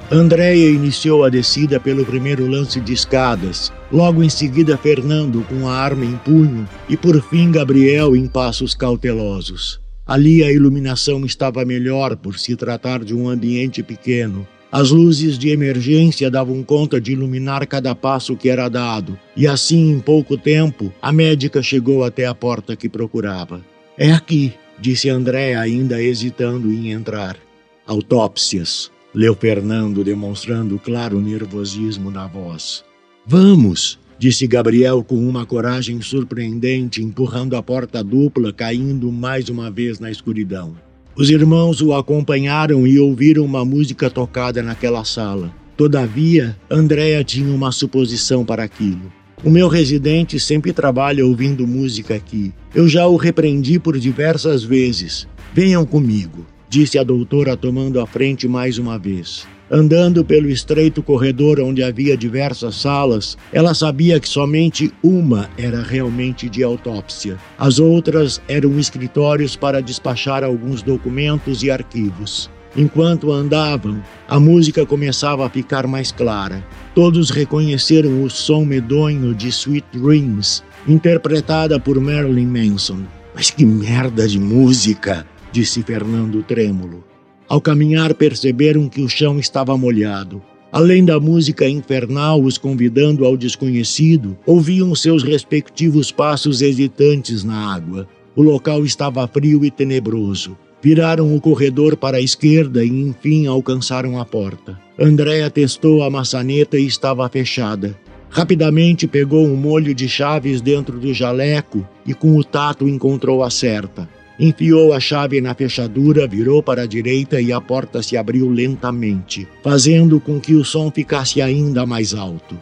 Andréia 0.08 0.70
iniciou 0.70 1.24
a 1.24 1.28
descida 1.28 1.80
pelo 1.80 2.06
primeiro 2.06 2.46
lance 2.46 2.80
de 2.80 2.92
escadas, 2.92 3.72
logo 3.90 4.22
em 4.22 4.28
seguida 4.28 4.78
Fernando 4.78 5.44
com 5.48 5.68
a 5.68 5.74
arma 5.74 6.04
em 6.04 6.16
punho 6.18 6.68
e 6.88 6.96
por 6.96 7.20
fim 7.20 7.50
Gabriel 7.50 8.14
em 8.14 8.28
passos 8.28 8.72
cautelosos. 8.72 9.84
Ali 10.06 10.44
a 10.44 10.52
iluminação 10.52 11.26
estava 11.26 11.64
melhor 11.64 12.16
por 12.16 12.38
se 12.38 12.54
tratar 12.54 13.02
de 13.02 13.12
um 13.12 13.28
ambiente 13.28 13.82
pequeno. 13.82 14.46
As 14.70 14.90
luzes 14.90 15.36
de 15.36 15.48
emergência 15.48 16.30
davam 16.30 16.62
conta 16.62 17.00
de 17.00 17.12
iluminar 17.12 17.66
cada 17.66 17.92
passo 17.92 18.36
que 18.36 18.48
era 18.48 18.68
dado, 18.68 19.18
e 19.36 19.46
assim, 19.46 19.90
em 19.90 19.98
pouco 19.98 20.36
tempo, 20.36 20.92
a 21.02 21.12
médica 21.12 21.60
chegou 21.60 22.04
até 22.04 22.26
a 22.26 22.34
porta 22.34 22.76
que 22.76 22.88
procurava. 22.88 23.60
É 23.98 24.12
aqui, 24.12 24.52
disse 24.78 25.08
André, 25.08 25.54
ainda 25.54 26.00
hesitando 26.00 26.72
em 26.72 26.92
entrar. 26.92 27.36
Autópsias, 27.84 28.92
leu 29.14 29.34
Fernando, 29.34 30.04
demonstrando 30.04 30.78
claro 30.78 31.20
nervosismo 31.20 32.10
na 32.10 32.26
voz. 32.26 32.84
Vamos, 33.26 33.98
disse 34.18 34.46
Gabriel 34.46 35.02
com 35.02 35.16
uma 35.16 35.44
coragem 35.44 36.00
surpreendente, 36.00 37.02
empurrando 37.02 37.56
a 37.56 37.62
porta 37.62 38.02
dupla, 38.02 38.52
caindo 38.52 39.12
mais 39.12 39.49
uma 39.49 39.70
vez 39.70 39.99
na 39.99 40.11
escuridão. 40.11 40.75
Os 41.16 41.30
irmãos 41.30 41.80
o 41.80 41.94
acompanharam 41.94 42.87
e 42.87 42.99
ouviram 42.99 43.44
uma 43.44 43.64
música 43.64 44.11
tocada 44.11 44.62
naquela 44.62 45.04
sala. 45.04 45.54
Todavia, 45.76 46.56
Andréa 46.70 47.23
tinha 47.25 47.54
uma 47.54 47.73
suposição 47.73 48.44
para 48.44 48.64
aquilo. 48.64 49.12
O 49.44 49.50
meu 49.50 49.68
residente 49.68 50.40
sempre 50.40 50.73
trabalha 50.73 51.25
ouvindo 51.25 51.66
música 51.66 52.14
aqui. 52.14 52.52
Eu 52.75 52.88
já 52.88 53.06
o 53.06 53.16
repreendi 53.16 53.78
por 53.78 53.99
diversas 53.99 54.64
vezes. 54.64 55.28
Venham 55.54 55.85
comigo, 55.87 56.46
disse 56.68 56.99
a 56.99 57.02
doutora 57.02 57.56
tomando 57.56 58.00
a 58.00 58.06
frente 58.06 58.49
mais 58.49 58.78
uma 58.78 58.99
vez. 58.99 59.46
Andando 59.70 60.25
pelo 60.25 60.49
estreito 60.49 61.02
corredor 61.02 61.58
onde 61.58 61.82
havia 61.82 62.16
diversas 62.16 62.76
salas, 62.76 63.37
ela 63.52 63.75
sabia 63.75 64.20
que 64.20 64.28
somente 64.28 64.92
uma 65.02 65.50
era 65.58 65.82
realmente 65.82 66.49
de 66.49 66.62
autópsia. 66.62 67.37
As 67.58 67.80
outras 67.80 68.40
eram 68.46 68.78
escritórios 68.78 69.56
para 69.56 69.82
despachar 69.82 70.44
alguns 70.44 70.82
documentos 70.82 71.64
e 71.64 71.70
arquivos. 71.70 72.49
Enquanto 72.76 73.32
andavam, 73.32 74.02
a 74.28 74.38
música 74.38 74.85
começava 74.85 75.46
a 75.46 75.50
ficar 75.50 75.87
mais 75.87 76.12
clara. 76.12 76.62
Todos 76.94 77.30
reconheceram 77.30 78.23
o 78.23 78.30
som 78.30 78.64
medonho 78.64 79.35
de 79.35 79.49
Sweet 79.49 79.87
Dreams, 79.99 80.62
interpretada 80.87 81.80
por 81.80 81.99
Marilyn 81.99 82.46
Manson. 82.46 83.00
Mas 83.35 83.50
que 83.50 83.64
merda 83.64 84.28
de 84.28 84.38
música! 84.38 85.26
disse 85.50 85.82
Fernando 85.82 86.42
trêmulo. 86.42 87.05
Ao 87.48 87.60
caminhar, 87.60 88.12
perceberam 88.14 88.88
que 88.88 89.00
o 89.00 89.08
chão 89.08 89.38
estava 89.38 89.76
molhado. 89.76 90.42
Além 90.72 91.04
da 91.04 91.20
música 91.20 91.68
infernal 91.68 92.42
os 92.42 92.58
convidando 92.58 93.24
ao 93.24 93.36
desconhecido, 93.36 94.36
ouviam 94.44 94.94
seus 94.94 95.22
respectivos 95.22 96.10
passos 96.10 96.60
hesitantes 96.60 97.44
na 97.44 97.72
água. 97.72 98.08
O 98.34 98.42
local 98.42 98.84
estava 98.84 99.26
frio 99.28 99.64
e 99.64 99.70
tenebroso. 99.70 100.56
Viraram 100.82 101.34
o 101.34 101.40
corredor 101.40 101.96
para 101.96 102.18
a 102.18 102.20
esquerda 102.20 102.84
e 102.84 102.88
enfim 102.88 103.46
alcançaram 103.46 104.20
a 104.20 104.24
porta. 104.24 104.78
Andréa 104.98 105.48
testou 105.48 106.02
a 106.02 106.10
maçaneta 106.10 106.76
e 106.76 106.86
estava 106.86 107.28
fechada. 107.28 107.96
Rapidamente 108.28 109.06
pegou 109.06 109.46
um 109.46 109.56
molho 109.56 109.94
de 109.94 110.08
chaves 110.08 110.60
dentro 110.60 110.98
do 110.98 111.14
jaleco 111.14 111.86
e 112.04 112.12
com 112.12 112.36
o 112.36 112.44
tato 112.44 112.88
encontrou 112.88 113.42
a 113.42 113.50
certa. 113.50 114.08
Enfiou 114.38 114.92
a 114.92 115.00
chave 115.00 115.40
na 115.40 115.54
fechadura, 115.54 116.26
virou 116.26 116.62
para 116.62 116.82
a 116.82 116.86
direita 116.86 117.40
e 117.40 117.52
a 117.52 117.60
porta 117.60 118.02
se 118.02 118.18
abriu 118.18 118.50
lentamente, 118.50 119.48
fazendo 119.62 120.20
com 120.20 120.38
que 120.38 120.54
o 120.54 120.64
som 120.64 120.90
ficasse 120.90 121.40
ainda 121.40 121.86
mais 121.86 122.12
alto. 122.12 122.58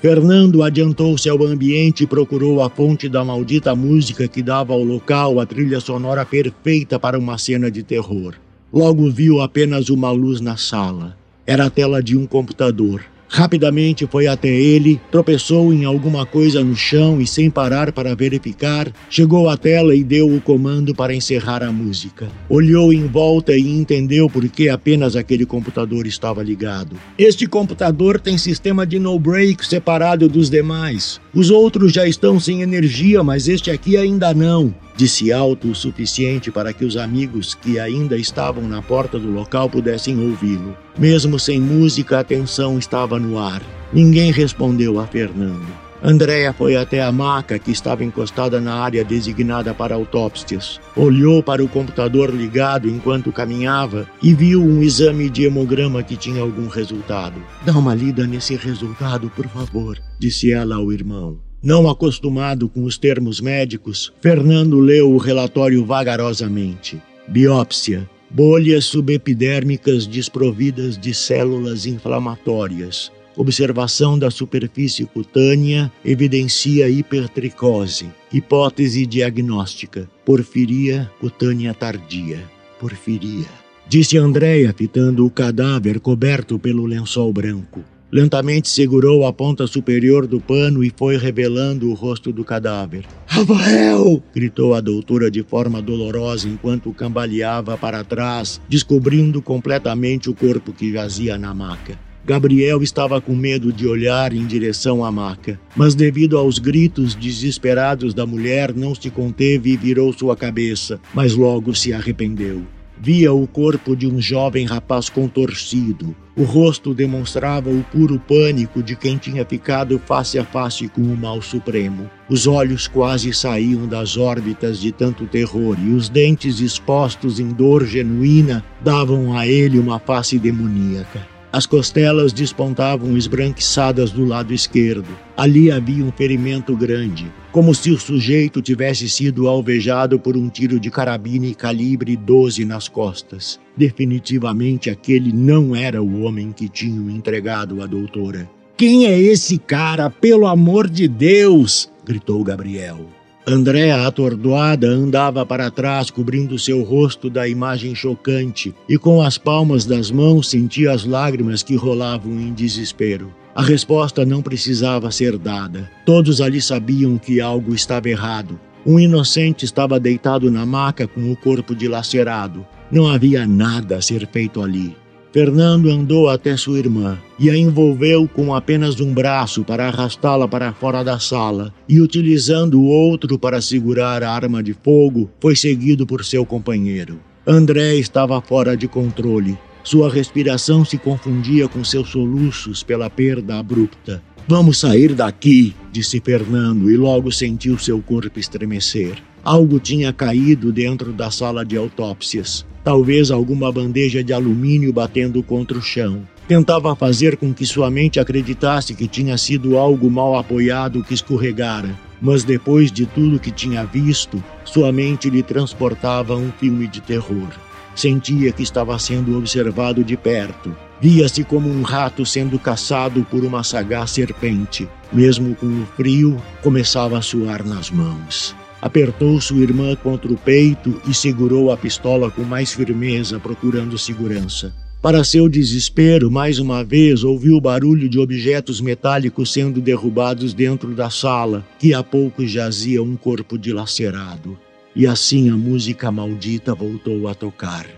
Fernando 0.00 0.62
adiantou-se 0.62 1.28
ao 1.28 1.42
ambiente 1.42 2.04
e 2.04 2.06
procurou 2.06 2.62
a 2.62 2.70
fonte 2.70 3.08
da 3.08 3.24
maldita 3.24 3.74
música 3.74 4.28
que 4.28 4.40
dava 4.40 4.72
ao 4.72 4.84
local 4.84 5.40
a 5.40 5.46
trilha 5.46 5.80
sonora 5.80 6.24
perfeita 6.24 6.96
para 6.98 7.18
uma 7.18 7.36
cena 7.38 7.70
de 7.70 7.82
terror. 7.82 8.34
Logo 8.72 9.10
viu 9.10 9.40
apenas 9.40 9.88
uma 9.88 10.12
luz 10.12 10.40
na 10.40 10.56
sala. 10.56 11.16
Era 11.44 11.66
a 11.66 11.70
tela 11.70 12.02
de 12.02 12.16
um 12.16 12.26
computador. 12.26 13.02
Rapidamente 13.28 14.06
foi 14.06 14.26
até 14.26 14.48
ele, 14.48 15.00
tropeçou 15.10 15.72
em 15.72 15.84
alguma 15.84 16.24
coisa 16.24 16.62
no 16.62 16.76
chão 16.76 17.20
e, 17.20 17.26
sem 17.26 17.50
parar 17.50 17.92
para 17.92 18.14
verificar, 18.14 18.90
chegou 19.10 19.48
à 19.48 19.56
tela 19.56 19.94
e 19.94 20.04
deu 20.04 20.32
o 20.32 20.40
comando 20.40 20.94
para 20.94 21.14
encerrar 21.14 21.62
a 21.62 21.72
música. 21.72 22.28
Olhou 22.48 22.92
em 22.92 23.06
volta 23.06 23.56
e 23.56 23.68
entendeu 23.68 24.30
por 24.30 24.46
que 24.48 24.68
apenas 24.68 25.16
aquele 25.16 25.44
computador 25.44 26.06
estava 26.06 26.42
ligado. 26.42 26.96
Este 27.18 27.46
computador 27.46 28.20
tem 28.20 28.38
sistema 28.38 28.86
de 28.86 28.98
no-break 28.98 29.66
separado 29.66 30.28
dos 30.28 30.48
demais. 30.48 31.20
Os 31.34 31.50
outros 31.50 31.92
já 31.92 32.06
estão 32.06 32.38
sem 32.38 32.62
energia, 32.62 33.22
mas 33.22 33.48
este 33.48 33.70
aqui 33.70 33.96
ainda 33.96 34.32
não 34.32 34.74
disse 34.96 35.30
alto 35.30 35.70
o 35.70 35.74
suficiente 35.74 36.50
para 36.50 36.72
que 36.72 36.84
os 36.84 36.96
amigos 36.96 37.54
que 37.54 37.78
ainda 37.78 38.16
estavam 38.16 38.66
na 38.66 38.80
porta 38.80 39.18
do 39.18 39.30
local 39.30 39.68
pudessem 39.68 40.18
ouvi-lo. 40.18 40.76
Mesmo 40.98 41.38
sem 41.38 41.60
música, 41.60 42.20
a 42.20 42.24
tensão 42.24 42.78
estava 42.78 43.18
no 43.18 43.38
ar. 43.38 43.62
Ninguém 43.92 44.32
respondeu 44.32 44.98
a 44.98 45.06
Fernando. 45.06 45.86
Andréa 46.02 46.52
foi 46.52 46.76
até 46.76 47.02
a 47.02 47.10
maca 47.10 47.58
que 47.58 47.70
estava 47.70 48.04
encostada 48.04 48.60
na 48.60 48.74
área 48.74 49.04
designada 49.04 49.72
para 49.72 49.94
autópsias. 49.94 50.78
Olhou 50.94 51.42
para 51.42 51.64
o 51.64 51.68
computador 51.68 52.30
ligado 52.30 52.88
enquanto 52.88 53.32
caminhava 53.32 54.06
e 54.22 54.34
viu 54.34 54.62
um 54.62 54.82
exame 54.82 55.30
de 55.30 55.44
hemograma 55.44 56.02
que 56.02 56.16
tinha 56.16 56.42
algum 56.42 56.68
resultado. 56.68 57.42
Dá 57.64 57.72
uma 57.72 57.94
lida 57.94 58.26
nesse 58.26 58.56
resultado, 58.56 59.30
por 59.34 59.48
favor, 59.48 59.98
disse 60.18 60.52
ela 60.52 60.76
ao 60.76 60.92
irmão. 60.92 61.45
Não 61.62 61.88
acostumado 61.88 62.68
com 62.68 62.84
os 62.84 62.98
termos 62.98 63.40
médicos, 63.40 64.12
Fernando 64.20 64.78
leu 64.78 65.10
o 65.10 65.16
relatório 65.16 65.84
vagarosamente. 65.84 67.00
Biópsia. 67.26 68.08
Bolhas 68.30 68.84
subepidérmicas 68.84 70.06
desprovidas 70.06 70.98
de 70.98 71.14
células 71.14 71.86
inflamatórias. 71.86 73.10
Observação 73.36 74.18
da 74.18 74.30
superfície 74.30 75.04
cutânea 75.06 75.90
evidencia 76.04 76.88
hipertricose. 76.88 78.10
Hipótese 78.32 79.06
diagnóstica: 79.06 80.08
porfiria 80.24 81.10
cutânea 81.20 81.72
tardia. 81.72 82.38
Porfiria. 82.78 83.46
Disse 83.88 84.18
Andréia, 84.18 84.74
fitando 84.76 85.24
o 85.24 85.30
cadáver 85.30 86.00
coberto 86.00 86.58
pelo 86.58 86.86
lençol 86.86 87.32
branco. 87.32 87.84
Lentamente 88.10 88.68
segurou 88.68 89.26
a 89.26 89.32
ponta 89.32 89.66
superior 89.66 90.28
do 90.28 90.40
pano 90.40 90.84
e 90.84 90.92
foi 90.96 91.16
revelando 91.16 91.90
o 91.90 91.94
rosto 91.94 92.32
do 92.32 92.44
cadáver. 92.44 93.04
Rafael! 93.26 94.22
gritou 94.32 94.74
a 94.74 94.80
doutora 94.80 95.28
de 95.28 95.42
forma 95.42 95.82
dolorosa 95.82 96.48
enquanto 96.48 96.92
cambaleava 96.92 97.76
para 97.76 98.04
trás, 98.04 98.60
descobrindo 98.68 99.42
completamente 99.42 100.30
o 100.30 100.34
corpo 100.34 100.72
que 100.72 100.92
jazia 100.92 101.36
na 101.36 101.52
maca. 101.52 101.98
Gabriel 102.24 102.82
estava 102.82 103.20
com 103.20 103.34
medo 103.34 103.72
de 103.72 103.86
olhar 103.86 104.32
em 104.32 104.46
direção 104.46 105.04
à 105.04 105.10
maca, 105.10 105.60
mas 105.76 105.94
devido 105.94 106.38
aos 106.38 106.58
gritos 106.58 107.14
desesperados 107.14 108.14
da 108.14 108.24
mulher, 108.24 108.74
não 108.74 108.94
se 108.94 109.10
conteve 109.10 109.70
e 109.70 109.76
virou 109.76 110.12
sua 110.12 110.36
cabeça, 110.36 111.00
mas 111.12 111.34
logo 111.34 111.74
se 111.74 111.92
arrependeu. 111.92 112.62
Via 113.00 113.32
o 113.32 113.46
corpo 113.46 113.94
de 113.94 114.06
um 114.06 114.20
jovem 114.20 114.64
rapaz 114.64 115.08
contorcido. 115.08 116.16
O 116.36 116.44
rosto 116.44 116.92
demonstrava 116.92 117.70
o 117.70 117.82
puro 117.84 118.18
pânico 118.18 118.82
de 118.82 118.94
quem 118.94 119.16
tinha 119.16 119.42
ficado 119.42 119.98
face 119.98 120.38
a 120.38 120.44
face 120.44 120.86
com 120.86 121.00
o 121.00 121.16
mal 121.16 121.40
supremo. 121.40 122.10
Os 122.28 122.46
olhos 122.46 122.86
quase 122.86 123.32
saíam 123.32 123.86
das 123.86 124.18
órbitas 124.18 124.78
de 124.78 124.92
tanto 124.92 125.26
terror 125.26 125.78
e 125.80 125.94
os 125.94 126.10
dentes 126.10 126.60
expostos 126.60 127.40
em 127.40 127.48
dor 127.48 127.86
genuína 127.86 128.62
davam 128.82 129.34
a 129.34 129.46
ele 129.46 129.78
uma 129.78 129.98
face 129.98 130.38
demoníaca. 130.38 131.35
As 131.56 131.64
costelas 131.64 132.34
despontavam 132.34 133.16
esbranquiçadas 133.16 134.10
do 134.10 134.26
lado 134.26 134.52
esquerdo. 134.52 135.08
Ali 135.34 135.70
havia 135.70 136.04
um 136.04 136.12
ferimento 136.12 136.76
grande, 136.76 137.32
como 137.50 137.74
se 137.74 137.90
o 137.90 137.98
sujeito 137.98 138.60
tivesse 138.60 139.08
sido 139.08 139.48
alvejado 139.48 140.20
por 140.20 140.36
um 140.36 140.50
tiro 140.50 140.78
de 140.78 140.90
carabine 140.90 141.54
calibre 141.54 142.14
12 142.14 142.66
nas 142.66 142.88
costas. 142.88 143.58
Definitivamente 143.74 144.90
aquele 144.90 145.32
não 145.32 145.74
era 145.74 146.02
o 146.02 146.24
homem 146.24 146.52
que 146.52 146.68
tinham 146.68 147.08
entregado 147.08 147.80
à 147.80 147.86
doutora. 147.86 148.46
Quem 148.76 149.06
é 149.06 149.18
esse 149.18 149.56
cara, 149.56 150.10
pelo 150.10 150.46
amor 150.46 150.86
de 150.86 151.08
Deus? 151.08 151.90
gritou 152.04 152.44
Gabriel. 152.44 153.15
Andréa, 153.48 154.04
atordoada, 154.04 154.88
andava 154.88 155.46
para 155.46 155.70
trás, 155.70 156.10
cobrindo 156.10 156.58
seu 156.58 156.82
rosto 156.82 157.30
da 157.30 157.46
imagem 157.46 157.94
chocante, 157.94 158.74
e 158.88 158.98
com 158.98 159.22
as 159.22 159.38
palmas 159.38 159.84
das 159.84 160.10
mãos 160.10 160.50
sentia 160.50 160.90
as 160.90 161.04
lágrimas 161.04 161.62
que 161.62 161.76
rolavam 161.76 162.32
em 162.40 162.52
desespero. 162.52 163.32
A 163.54 163.62
resposta 163.62 164.26
não 164.26 164.42
precisava 164.42 165.12
ser 165.12 165.38
dada. 165.38 165.88
Todos 166.04 166.40
ali 166.40 166.60
sabiam 166.60 167.18
que 167.18 167.40
algo 167.40 167.72
estava 167.72 168.08
errado. 168.08 168.58
Um 168.84 168.98
inocente 168.98 169.64
estava 169.64 170.00
deitado 170.00 170.50
na 170.50 170.66
maca 170.66 171.06
com 171.06 171.30
o 171.30 171.36
corpo 171.36 171.72
dilacerado. 171.72 172.66
Não 172.90 173.06
havia 173.06 173.46
nada 173.46 173.98
a 173.98 174.02
ser 174.02 174.26
feito 174.26 174.60
ali. 174.60 174.96
Fernando 175.32 175.90
andou 175.90 176.28
até 176.28 176.56
sua 176.56 176.78
irmã 176.78 177.18
e 177.38 177.50
a 177.50 177.56
envolveu 177.56 178.26
com 178.26 178.54
apenas 178.54 179.00
um 179.00 179.12
braço 179.12 179.62
para 179.64 179.88
arrastá-la 179.88 180.48
para 180.48 180.72
fora 180.72 181.02
da 181.04 181.18
sala, 181.18 181.74
e 181.88 182.00
utilizando 182.00 182.80
o 182.80 182.86
outro 182.86 183.38
para 183.38 183.60
segurar 183.60 184.22
a 184.22 184.30
arma 184.30 184.62
de 184.62 184.72
fogo, 184.72 185.30
foi 185.40 185.54
seguido 185.54 186.06
por 186.06 186.24
seu 186.24 186.46
companheiro. 186.46 187.20
André 187.46 187.96
estava 187.96 188.40
fora 188.40 188.76
de 188.76 188.88
controle. 188.88 189.58
Sua 189.84 190.10
respiração 190.10 190.84
se 190.84 190.98
confundia 190.98 191.68
com 191.68 191.84
seus 191.84 192.08
soluços 192.10 192.82
pela 192.82 193.10
perda 193.10 193.58
abrupta. 193.58 194.22
Vamos 194.48 194.78
sair 194.78 195.12
daqui, 195.12 195.74
disse 195.92 196.20
Fernando, 196.20 196.90
e 196.90 196.96
logo 196.96 197.30
sentiu 197.30 197.78
seu 197.78 198.00
corpo 198.00 198.40
estremecer. 198.40 199.16
Algo 199.44 199.78
tinha 199.78 200.12
caído 200.12 200.72
dentro 200.72 201.12
da 201.12 201.30
sala 201.30 201.64
de 201.64 201.76
autópsias 201.76 202.64
talvez 202.86 203.32
alguma 203.32 203.72
bandeja 203.72 204.22
de 204.22 204.32
alumínio 204.32 204.92
batendo 204.92 205.42
contra 205.42 205.76
o 205.76 205.82
chão. 205.82 206.22
Tentava 206.46 206.94
fazer 206.94 207.36
com 207.36 207.52
que 207.52 207.66
sua 207.66 207.90
mente 207.90 208.20
acreditasse 208.20 208.94
que 208.94 209.08
tinha 209.08 209.36
sido 209.36 209.76
algo 209.76 210.08
mal 210.08 210.38
apoiado 210.38 211.02
que 211.02 211.12
escorregara, 211.12 211.98
mas 212.22 212.44
depois 212.44 212.92
de 212.92 213.04
tudo 213.04 213.40
que 213.40 213.50
tinha 213.50 213.84
visto, 213.84 214.40
sua 214.64 214.92
mente 214.92 215.28
lhe 215.28 215.42
transportava 215.42 216.36
um 216.36 216.52
filme 216.52 216.86
de 216.86 217.00
terror. 217.00 217.48
sentia 217.92 218.52
que 218.52 218.62
estava 218.62 218.96
sendo 219.00 219.36
observado 219.36 220.04
de 220.04 220.16
perto. 220.16 220.72
Via-se 221.00 221.42
como 221.42 221.68
um 221.68 221.82
rato 221.82 222.24
sendo 222.24 222.56
caçado 222.56 223.26
por 223.28 223.42
uma 223.42 223.64
sagaz 223.64 224.10
serpente. 224.10 224.86
Mesmo 225.12 225.56
com 225.56 225.66
o 225.66 225.86
frio, 225.96 226.40
começava 226.62 227.18
a 227.18 227.22
suar 227.22 227.64
nas 227.64 227.90
mãos. 227.90 228.54
Apertou 228.86 229.40
sua 229.40 229.64
irmã 229.64 229.96
contra 229.96 230.32
o 230.32 230.36
peito 230.36 231.02
e 231.08 231.12
segurou 231.12 231.72
a 231.72 231.76
pistola 231.76 232.30
com 232.30 232.42
mais 232.42 232.72
firmeza, 232.72 233.40
procurando 233.40 233.98
segurança. 233.98 234.72
Para 235.02 235.24
seu 235.24 235.48
desespero, 235.48 236.30
mais 236.30 236.60
uma 236.60 236.84
vez 236.84 237.24
ouviu 237.24 237.56
o 237.56 237.60
barulho 237.60 238.08
de 238.08 238.20
objetos 238.20 238.80
metálicos 238.80 239.52
sendo 239.52 239.80
derrubados 239.80 240.54
dentro 240.54 240.94
da 240.94 241.10
sala, 241.10 241.66
que 241.80 241.92
há 241.92 242.00
pouco 242.00 242.46
jazia 242.46 243.02
um 243.02 243.16
corpo 243.16 243.58
dilacerado. 243.58 244.56
E 244.94 245.04
assim 245.04 245.50
a 245.50 245.56
música 245.56 246.12
maldita 246.12 246.72
voltou 246.72 247.26
a 247.26 247.34
tocar. 247.34 247.88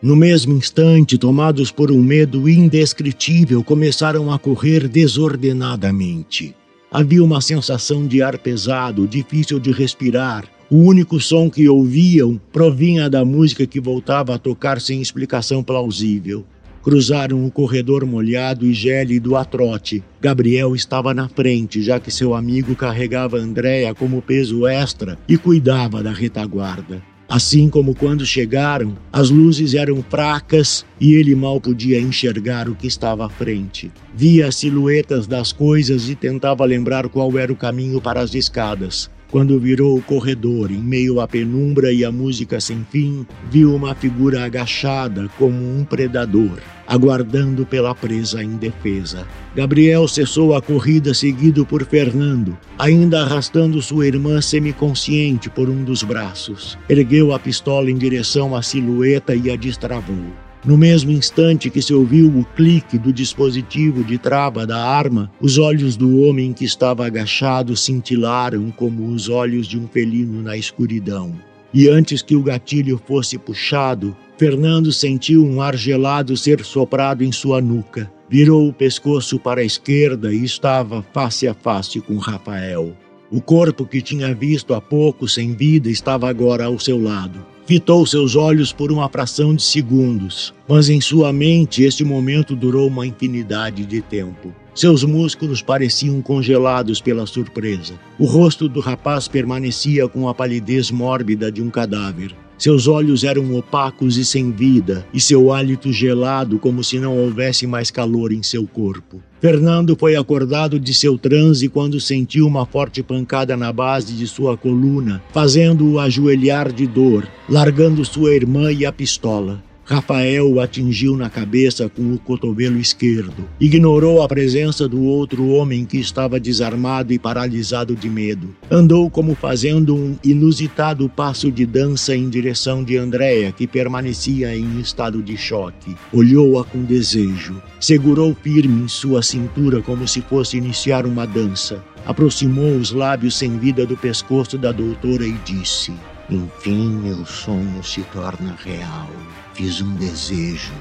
No 0.00 0.16
mesmo 0.16 0.54
instante, 0.54 1.18
tomados 1.18 1.70
por 1.70 1.92
um 1.92 2.02
medo 2.02 2.48
indescritível, 2.48 3.62
começaram 3.62 4.32
a 4.32 4.38
correr 4.38 4.88
desordenadamente. 4.88 6.56
Havia 6.92 7.22
uma 7.22 7.40
sensação 7.40 8.04
de 8.04 8.20
ar 8.20 8.36
pesado, 8.36 9.06
difícil 9.06 9.60
de 9.60 9.70
respirar. 9.70 10.44
O 10.68 10.78
único 10.78 11.20
som 11.20 11.48
que 11.48 11.68
ouviam 11.68 12.40
provinha 12.52 13.08
da 13.08 13.24
música 13.24 13.64
que 13.64 13.80
voltava 13.80 14.34
a 14.34 14.38
tocar 14.38 14.80
sem 14.80 15.00
explicação 15.00 15.62
plausível. 15.62 16.44
Cruzaram 16.82 17.46
o 17.46 17.50
corredor 17.50 18.04
molhado 18.04 18.66
e 18.66 18.72
gélido 18.72 19.36
a 19.36 19.44
trote. 19.44 20.02
Gabriel 20.20 20.74
estava 20.74 21.14
na 21.14 21.28
frente, 21.28 21.80
já 21.80 22.00
que 22.00 22.10
seu 22.10 22.34
amigo 22.34 22.74
carregava 22.74 23.36
Andréia 23.36 23.94
como 23.94 24.20
peso 24.20 24.66
extra 24.66 25.16
e 25.28 25.38
cuidava 25.38 26.02
da 26.02 26.10
retaguarda. 26.10 27.09
Assim 27.30 27.70
como 27.70 27.94
quando 27.94 28.26
chegaram, 28.26 28.98
as 29.12 29.30
luzes 29.30 29.74
eram 29.74 30.02
fracas 30.02 30.84
e 31.00 31.14
ele 31.14 31.32
mal 31.36 31.60
podia 31.60 32.00
enxergar 32.00 32.68
o 32.68 32.74
que 32.74 32.88
estava 32.88 33.24
à 33.24 33.28
frente. 33.28 33.88
Via 34.12 34.48
as 34.48 34.56
silhuetas 34.56 35.28
das 35.28 35.52
coisas 35.52 36.08
e 36.08 36.16
tentava 36.16 36.64
lembrar 36.64 37.08
qual 37.08 37.38
era 37.38 37.52
o 37.52 37.56
caminho 37.56 38.00
para 38.00 38.20
as 38.20 38.34
escadas. 38.34 39.08
Quando 39.30 39.60
virou 39.60 39.96
o 39.96 40.02
corredor, 40.02 40.72
em 40.72 40.82
meio 40.82 41.20
à 41.20 41.28
penumbra 41.28 41.92
e 41.92 42.04
à 42.04 42.10
música 42.10 42.60
sem 42.60 42.84
fim, 42.90 43.24
viu 43.48 43.72
uma 43.72 43.94
figura 43.94 44.44
agachada 44.44 45.30
como 45.38 45.56
um 45.56 45.84
predador, 45.84 46.58
aguardando 46.84 47.64
pela 47.64 47.94
presa 47.94 48.42
indefesa. 48.42 49.24
Gabriel 49.54 50.08
cessou 50.08 50.52
a 50.56 50.60
corrida 50.60 51.14
seguido 51.14 51.64
por 51.64 51.84
Fernando, 51.84 52.58
ainda 52.76 53.22
arrastando 53.22 53.80
sua 53.80 54.08
irmã 54.08 54.40
semiconsciente 54.40 55.48
por 55.48 55.70
um 55.70 55.84
dos 55.84 56.02
braços. 56.02 56.76
Ergueu 56.88 57.32
a 57.32 57.38
pistola 57.38 57.88
em 57.88 57.96
direção 57.96 58.56
à 58.56 58.62
silhueta 58.62 59.36
e 59.36 59.48
a 59.48 59.54
destravou. 59.54 60.49
No 60.62 60.76
mesmo 60.76 61.10
instante 61.10 61.70
que 61.70 61.80
se 61.80 61.94
ouviu 61.94 62.28
o 62.28 62.44
clique 62.44 62.98
do 62.98 63.12
dispositivo 63.12 64.04
de 64.04 64.18
trava 64.18 64.66
da 64.66 64.76
arma, 64.76 65.30
os 65.40 65.56
olhos 65.56 65.96
do 65.96 66.20
homem 66.22 66.52
que 66.52 66.66
estava 66.66 67.06
agachado 67.06 67.74
cintilaram 67.74 68.70
como 68.70 69.08
os 69.08 69.30
olhos 69.30 69.66
de 69.66 69.78
um 69.78 69.88
felino 69.88 70.42
na 70.42 70.58
escuridão. 70.58 71.34
E 71.72 71.88
antes 71.88 72.20
que 72.20 72.36
o 72.36 72.42
gatilho 72.42 73.00
fosse 73.06 73.38
puxado, 73.38 74.14
Fernando 74.36 74.92
sentiu 74.92 75.46
um 75.46 75.62
ar 75.62 75.76
gelado 75.76 76.36
ser 76.36 76.62
soprado 76.62 77.24
em 77.24 77.32
sua 77.32 77.60
nuca. 77.62 78.12
Virou 78.28 78.68
o 78.68 78.72
pescoço 78.72 79.38
para 79.38 79.62
a 79.62 79.64
esquerda 79.64 80.32
e 80.32 80.44
estava 80.44 81.02
face 81.14 81.48
a 81.48 81.54
face 81.54 82.00
com 82.00 82.18
Rafael. 82.18 82.94
O 83.30 83.40
corpo 83.40 83.86
que 83.86 84.02
tinha 84.02 84.34
visto 84.34 84.74
há 84.74 84.80
pouco 84.80 85.26
sem 85.26 85.54
vida 85.54 85.88
estava 85.88 86.28
agora 86.28 86.66
ao 86.66 86.78
seu 86.78 87.00
lado. 87.00 87.49
Fitou 87.70 88.04
seus 88.04 88.34
olhos 88.34 88.72
por 88.72 88.90
uma 88.90 89.08
fração 89.08 89.54
de 89.54 89.62
segundos, 89.62 90.52
mas 90.66 90.88
em 90.88 91.00
sua 91.00 91.32
mente 91.32 91.84
este 91.84 92.02
momento 92.02 92.56
durou 92.56 92.88
uma 92.88 93.06
infinidade 93.06 93.86
de 93.86 94.02
tempo. 94.02 94.52
Seus 94.74 95.04
músculos 95.04 95.62
pareciam 95.62 96.20
congelados 96.20 97.00
pela 97.00 97.26
surpresa. 97.26 97.94
O 98.18 98.24
rosto 98.24 98.68
do 98.68 98.80
rapaz 98.80 99.28
permanecia 99.28 100.08
com 100.08 100.28
a 100.28 100.34
palidez 100.34 100.90
mórbida 100.90 101.48
de 101.48 101.62
um 101.62 101.70
cadáver. 101.70 102.34
Seus 102.60 102.86
olhos 102.86 103.24
eram 103.24 103.56
opacos 103.56 104.18
e 104.18 104.24
sem 104.24 104.52
vida, 104.52 105.06
e 105.14 105.18
seu 105.18 105.50
hálito 105.50 105.90
gelado 105.90 106.58
como 106.58 106.84
se 106.84 106.98
não 106.98 107.16
houvesse 107.16 107.66
mais 107.66 107.90
calor 107.90 108.32
em 108.32 108.42
seu 108.42 108.66
corpo. 108.66 109.22
Fernando 109.40 109.96
foi 109.98 110.14
acordado 110.14 110.78
de 110.78 110.92
seu 110.92 111.16
transe 111.16 111.70
quando 111.70 111.98
sentiu 111.98 112.46
uma 112.46 112.66
forte 112.66 113.02
pancada 113.02 113.56
na 113.56 113.72
base 113.72 114.12
de 114.12 114.26
sua 114.26 114.58
coluna, 114.58 115.22
fazendo-o 115.32 115.98
ajoelhar 115.98 116.70
de 116.70 116.86
dor, 116.86 117.26
largando 117.48 118.04
sua 118.04 118.34
irmã 118.34 118.70
e 118.70 118.84
a 118.84 118.92
pistola. 118.92 119.62
Rafael 119.90 120.48
o 120.48 120.60
atingiu 120.60 121.16
na 121.16 121.28
cabeça 121.28 121.88
com 121.88 122.14
o 122.14 122.18
cotovelo 122.20 122.78
esquerdo. 122.78 123.48
Ignorou 123.58 124.22
a 124.22 124.28
presença 124.28 124.86
do 124.86 125.02
outro 125.02 125.48
homem 125.48 125.84
que 125.84 125.98
estava 125.98 126.38
desarmado 126.38 127.12
e 127.12 127.18
paralisado 127.18 127.96
de 127.96 128.08
medo. 128.08 128.54
Andou 128.70 129.10
como 129.10 129.34
fazendo 129.34 129.96
um 129.96 130.16
inusitado 130.22 131.08
passo 131.08 131.50
de 131.50 131.66
dança 131.66 132.14
em 132.14 132.28
direção 132.28 132.84
de 132.84 132.96
Andréia, 132.96 133.50
que 133.50 133.66
permanecia 133.66 134.56
em 134.56 134.78
estado 134.78 135.20
de 135.20 135.36
choque. 135.36 135.96
Olhou-a 136.12 136.62
com 136.62 136.84
desejo. 136.84 137.60
Segurou 137.80 138.32
firme 138.32 138.84
em 138.84 138.86
sua 138.86 139.24
cintura 139.24 139.82
como 139.82 140.06
se 140.06 140.20
fosse 140.20 140.56
iniciar 140.56 141.04
uma 141.04 141.26
dança. 141.26 141.84
Aproximou 142.06 142.76
os 142.76 142.92
lábios 142.92 143.36
sem 143.36 143.58
vida 143.58 143.84
do 143.84 143.96
pescoço 143.96 144.56
da 144.56 144.70
doutora 144.70 145.26
e 145.26 145.32
disse: 145.44 145.92
Enfim, 146.30 146.90
meu 147.02 147.26
sonho 147.26 147.82
se 147.82 148.02
torna 148.12 148.56
real 148.64 149.10
fiz 149.60 149.82
um 149.82 149.94
desejo 149.96 150.72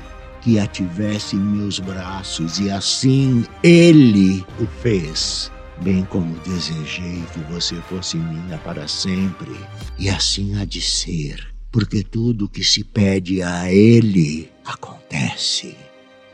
que 0.42 0.58
a 0.58 0.66
tivesse 0.66 1.36
em 1.36 1.40
meus 1.40 1.80
braços 1.80 2.60
e 2.60 2.72
assim 2.72 3.44
ele 3.62 4.46
o 4.58 4.66
fez, 4.82 5.52
bem 5.82 6.06
como 6.06 6.40
desejei 6.48 7.22
que 7.34 7.40
você 7.52 7.76
fosse 7.90 8.16
minha 8.16 8.58
para 8.60 8.88
sempre. 8.88 9.52
E 9.98 10.08
assim 10.08 10.58
há 10.58 10.64
de 10.64 10.82
ser, 10.82 11.46
porque 11.70 12.04
tudo 12.04 12.48
que 12.48 12.64
se 12.64 12.86
pede 12.86 13.42
a 13.42 13.70
ele 13.70 14.50
acontece. 14.64 15.76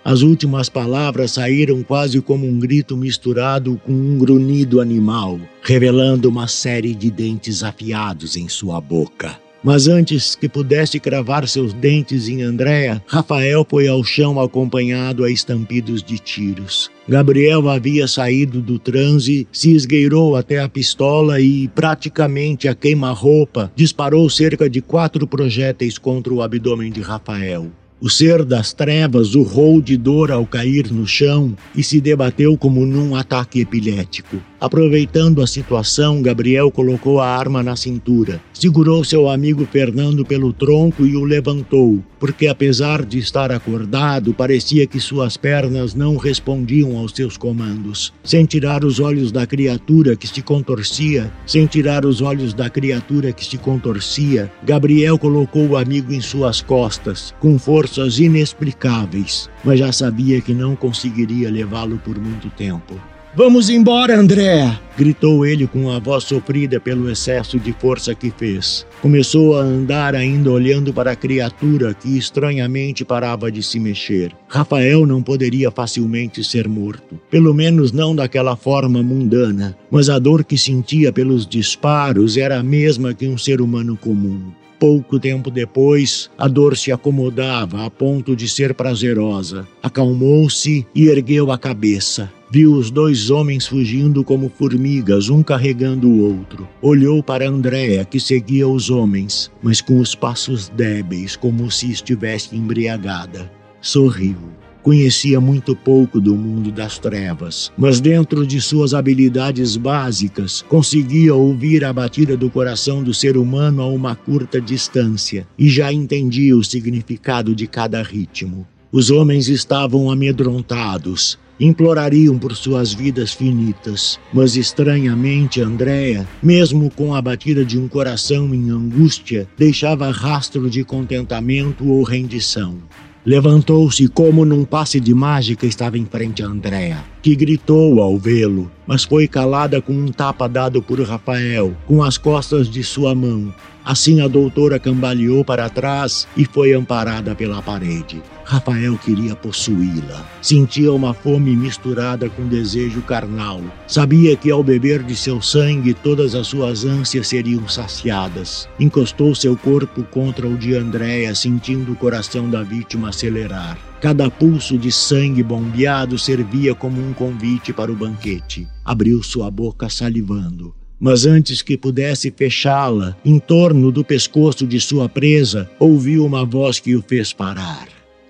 As 0.04 0.22
últimas 0.22 0.70
palavras 0.70 1.32
saíram 1.32 1.82
quase 1.82 2.22
como 2.22 2.46
um 2.48 2.60
grito 2.60 2.96
misturado 2.96 3.82
com 3.84 3.92
um 3.92 4.20
grunhido 4.20 4.80
animal, 4.80 5.40
revelando 5.64 6.30
uma 6.30 6.48
série 6.48 6.94
de 6.94 7.10
dentes 7.10 7.64
afiados 7.64 8.36
em 8.36 8.48
sua 8.48 8.80
boca. 8.80 9.44
Mas 9.66 9.88
antes 9.88 10.36
que 10.36 10.48
pudesse 10.48 11.00
cravar 11.00 11.48
seus 11.48 11.74
dentes 11.74 12.30
em 12.30 12.44
Andréa, 12.44 13.02
Rafael 13.08 13.66
foi 13.68 13.88
ao 13.88 14.04
chão 14.04 14.40
acompanhado 14.40 15.24
a 15.24 15.32
estampidos 15.32 16.04
de 16.04 16.20
tiros. 16.20 16.92
Gabriel 17.10 17.68
havia 17.68 18.08
saído 18.08 18.62
do 18.62 18.78
transe, 18.78 19.48
se 19.52 19.72
esgueirou 19.72 20.36
até 20.36 20.60
a 20.60 20.70
pistola 20.70 21.42
e, 21.42 21.68
praticamente 21.70 22.68
a 22.68 22.76
queima-roupa, 22.76 23.72
disparou 23.76 24.30
cerca 24.30 24.70
de 24.70 24.82
quatro 24.82 25.26
projéteis 25.26 25.98
contra 25.98 26.32
o 26.32 26.44
abdômen 26.44 26.92
de 26.92 27.02
Rafael. 27.02 27.72
O 28.00 28.08
ser 28.08 28.46
das 28.46 28.72
trevas 28.72 29.34
urrou 29.34 29.82
de 29.82 29.98
dor 29.98 30.30
ao 30.30 30.46
cair 30.46 30.92
no 30.92 31.08
chão 31.08 31.58
e 31.76 31.82
se 31.82 32.00
debateu 32.00 32.56
como 32.56 32.86
num 32.86 33.16
ataque 33.16 33.62
epilético. 33.62 34.38
Aproveitando 34.66 35.44
a 35.44 35.48
situação, 35.48 36.24
Gabriel 36.24 36.72
colocou 36.72 37.20
a 37.20 37.28
arma 37.28 37.62
na 37.62 37.76
cintura, 37.76 38.42
segurou 38.52 39.04
seu 39.04 39.30
amigo 39.30 39.64
Fernando 39.64 40.26
pelo 40.26 40.52
tronco 40.52 41.06
e 41.06 41.16
o 41.16 41.24
levantou, 41.24 42.04
porque 42.20 42.48
apesar 42.48 43.06
de 43.06 43.20
estar 43.20 43.52
acordado, 43.52 44.34
parecia 44.34 44.88
que 44.88 45.00
suas 45.00 45.38
pernas 45.38 45.94
não 45.94 46.18
respondiam 46.18 46.98
aos 46.98 47.12
seus 47.12 47.38
comandos. 47.38 48.12
Sem 48.24 48.44
tirar 48.44 48.84
os 48.84 49.00
olhos 49.00 49.32
da 49.32 49.46
criatura 49.46 50.16
que 50.16 50.28
se 50.28 50.42
contorcia, 50.42 51.32
sem 51.46 51.68
tirar 51.68 52.04
os 52.04 52.20
olhos 52.20 52.52
da 52.52 52.68
criatura 52.68 53.32
que 53.32 53.46
se 53.46 53.60
contorcia, 53.60 54.52
Gabriel 54.64 55.20
colocou 55.20 55.68
o 55.68 55.78
amigo 55.78 56.12
em 56.12 56.22
suas 56.22 56.60
costas, 56.60 57.36
com 57.40 57.60
forças 57.60 58.18
inexplicáveis, 58.18 59.48
mas 59.64 59.78
já 59.78 59.92
sabia 59.92 60.42
que 60.42 60.56
não 60.56 60.76
conseguiria 60.76 61.52
levá-lo 61.52 62.02
por 62.04 62.18
muito 62.18 62.50
tempo. 62.50 63.00
Vamos 63.36 63.70
embora, 63.70 64.18
André! 64.18 64.80
gritou 64.98 65.46
ele 65.46 65.68
com 65.68 65.92
a 65.92 66.00
voz 66.00 66.24
sofrida 66.24 66.80
pelo 66.80 67.10
excesso 67.10 67.60
de 67.60 67.74
força 67.74 68.16
que 68.16 68.32
fez. 68.32 68.88
Começou 69.02 69.58
a 69.58 69.62
andar 69.62 70.16
ainda 70.16 70.50
olhando 70.50 70.94
para 70.94 71.12
a 71.12 71.16
criatura 71.18 71.94
que 71.94 72.18
estranhamente 72.18 73.04
parava 73.04 73.52
de 73.52 73.62
se 73.62 73.78
mexer. 73.78 74.32
Rafael 74.48 75.06
não 75.06 75.22
poderia 75.22 75.70
facilmente 75.70 76.44
ser 76.46 76.66
morto, 76.68 77.20
pelo 77.30 77.54
menos 77.54 77.92
não 77.92 78.16
daquela 78.16 78.56
forma 78.56 79.04
mundana, 79.04 79.78
mas 79.92 80.10
a 80.10 80.18
dor 80.18 80.46
que 80.46 80.58
sentia 80.58 81.12
pelos 81.12 81.46
disparos 81.46 82.38
era 82.38 82.58
a 82.58 82.64
mesma 82.64 83.14
que 83.14 83.28
um 83.28 83.38
ser 83.38 83.60
humano 83.60 83.98
comum. 83.98 84.44
Pouco 84.80 85.20
tempo 85.20 85.50
depois, 85.50 86.30
a 86.38 86.48
dor 86.48 86.76
se 86.76 86.92
acomodava 86.92 87.86
a 87.86 87.90
ponto 87.90 88.36
de 88.36 88.48
ser 88.48 88.74
prazerosa. 88.74 89.68
Acalmou-se 89.82 90.86
e 90.94 91.08
ergueu 91.08 91.52
a 91.52 91.58
cabeça. 91.58 92.32
Viu 92.52 92.74
os 92.74 92.92
dois 92.92 93.30
homens 93.30 93.66
fugindo 93.66 94.24
como 94.24 94.50
formigas, 94.50 95.30
um 95.30 95.42
carregando 95.42 96.10
o 96.10 96.38
outro. 96.38 96.68
Olhou 96.82 97.24
para 97.24 97.48
Andréa, 97.48 98.06
que 98.06 98.20
seguia 98.20 98.68
os 98.68 98.90
homens, 98.90 99.52
mas 99.62 99.82
com 99.82 100.00
os 100.00 100.14
passos 100.14 100.70
débeis, 100.70 101.36
como 101.36 101.72
se 101.72 101.92
estivesse 101.92 102.56
embriagada. 102.56 103.52
Sorriu. 103.82 104.38
Conhecia 104.86 105.42
muito 105.42 105.76
pouco 105.76 106.22
do 106.22 106.36
mundo 106.36 106.72
das 106.72 107.00
trevas, 107.00 107.72
mas 107.76 108.00
dentro 108.00 108.46
de 108.46 108.62
suas 108.62 108.94
habilidades 108.94 109.76
básicas, 109.76 110.64
conseguia 110.70 111.34
ouvir 111.34 111.84
a 111.84 111.92
batida 111.92 112.38
do 112.38 112.52
coração 112.52 113.02
do 113.02 113.12
ser 113.12 113.36
humano 113.36 113.82
a 113.82 113.88
uma 113.88 114.16
curta 114.16 114.62
distância 114.62 115.48
e 115.58 115.68
já 115.70 115.92
entendia 115.92 116.56
o 116.56 116.64
significado 116.64 117.56
de 117.56 117.66
cada 117.66 118.04
ritmo. 118.04 118.68
Os 118.92 119.10
homens 119.10 119.48
estavam 119.50 120.12
amedrontados, 120.12 121.40
implorariam 121.60 122.38
por 122.38 122.56
suas 122.56 122.94
vidas 122.94 123.34
finitas, 123.34 124.20
mas 124.32 124.56
estranhamente 124.56 125.62
Andréa, 125.62 126.28
mesmo 126.44 126.92
com 126.92 127.16
a 127.16 127.22
batida 127.24 127.66
de 127.66 127.80
um 127.80 127.88
coração 127.88 128.54
em 128.54 128.70
angústia, 128.70 129.48
deixava 129.58 130.12
rastro 130.12 130.70
de 130.70 130.84
contentamento 130.84 131.90
ou 131.90 132.04
rendição. 132.04 132.78
Levantou-se 133.26 134.08
como 134.08 134.46
num 134.46 134.64
passe 134.64 135.00
de 135.00 135.12
mágica 135.12 135.66
estava 135.66 135.98
em 135.98 136.06
frente 136.06 136.44
a 136.44 136.46
Andréa, 136.46 137.04
que 137.24 137.36
gritou 137.36 138.00
ao 138.00 138.20
vê-lo, 138.20 138.70
mas 138.86 139.04
foi 139.04 139.28
calada 139.28 139.82
com 139.82 139.94
um 139.94 140.12
tapa 140.12 140.48
dado 140.48 140.80
por 140.80 141.02
Rafael, 141.02 141.76
com 141.88 142.04
as 142.04 142.20
costas 142.20 142.70
de 142.70 142.84
sua 142.84 143.16
mão, 143.16 143.52
Assim 143.86 144.20
a 144.20 144.28
doutora 144.28 144.80
cambaleou 144.80 145.46
para 145.46 145.70
trás 145.70 146.28
e 146.36 146.44
foi 146.44 146.74
amparada 146.74 147.36
pela 147.36 147.62
parede. 147.62 148.20
Rafael 148.44 148.98
queria 148.98 149.36
possuí-la. 149.36 150.26
Sentia 150.42 150.92
uma 150.92 151.14
fome 151.14 151.56
misturada 151.56 152.28
com 152.28 152.48
desejo 152.48 153.04
carnal. 153.04 153.62
Sabia 153.88 154.36
que 154.36 154.50
ao 154.50 154.64
beber 154.64 155.04
de 155.04 155.16
seu 155.16 155.40
sangue 155.40 155.94
todas 155.94 156.34
as 156.34 156.48
suas 156.48 156.84
ânsias 156.84 157.28
seriam 157.28 157.68
saciadas. 157.68 158.68
Encostou 158.80 159.36
seu 159.36 159.56
corpo 159.56 160.04
contra 160.04 160.48
o 160.48 160.58
de 160.58 160.76
Andréa, 160.76 161.36
sentindo 161.36 161.92
o 161.92 161.96
coração 161.96 162.50
da 162.50 162.64
vítima 162.64 163.10
acelerar. 163.10 163.78
Cada 164.02 164.32
pulso 164.32 164.80
de 164.80 164.92
sangue 164.92 165.44
bombeado 165.44 166.18
servia 166.18 166.74
como 166.74 167.00
um 167.00 167.14
convite 167.14 167.72
para 167.72 167.92
o 167.92 167.96
banquete. 167.96 168.68
Abriu 168.84 169.22
sua 169.22 169.50
boca 169.52 169.90
salivando. 169.90 170.74
Mas 171.00 171.26
antes 171.26 171.62
que 171.62 171.78
pudesse 171.78 172.32
fechá-la, 172.32 173.16
em 173.24 173.40
torno 173.40 173.92
do 173.92 174.04
pescoço 174.04 174.66
de 174.66 174.80
sua 174.80 175.08
presa, 175.10 175.70
ouviu 175.80 176.26
uma 176.26 176.44
voz 176.46 176.80
que 176.80 176.96
o 176.96 177.04
fez 177.06 177.34
parar. 177.34 177.88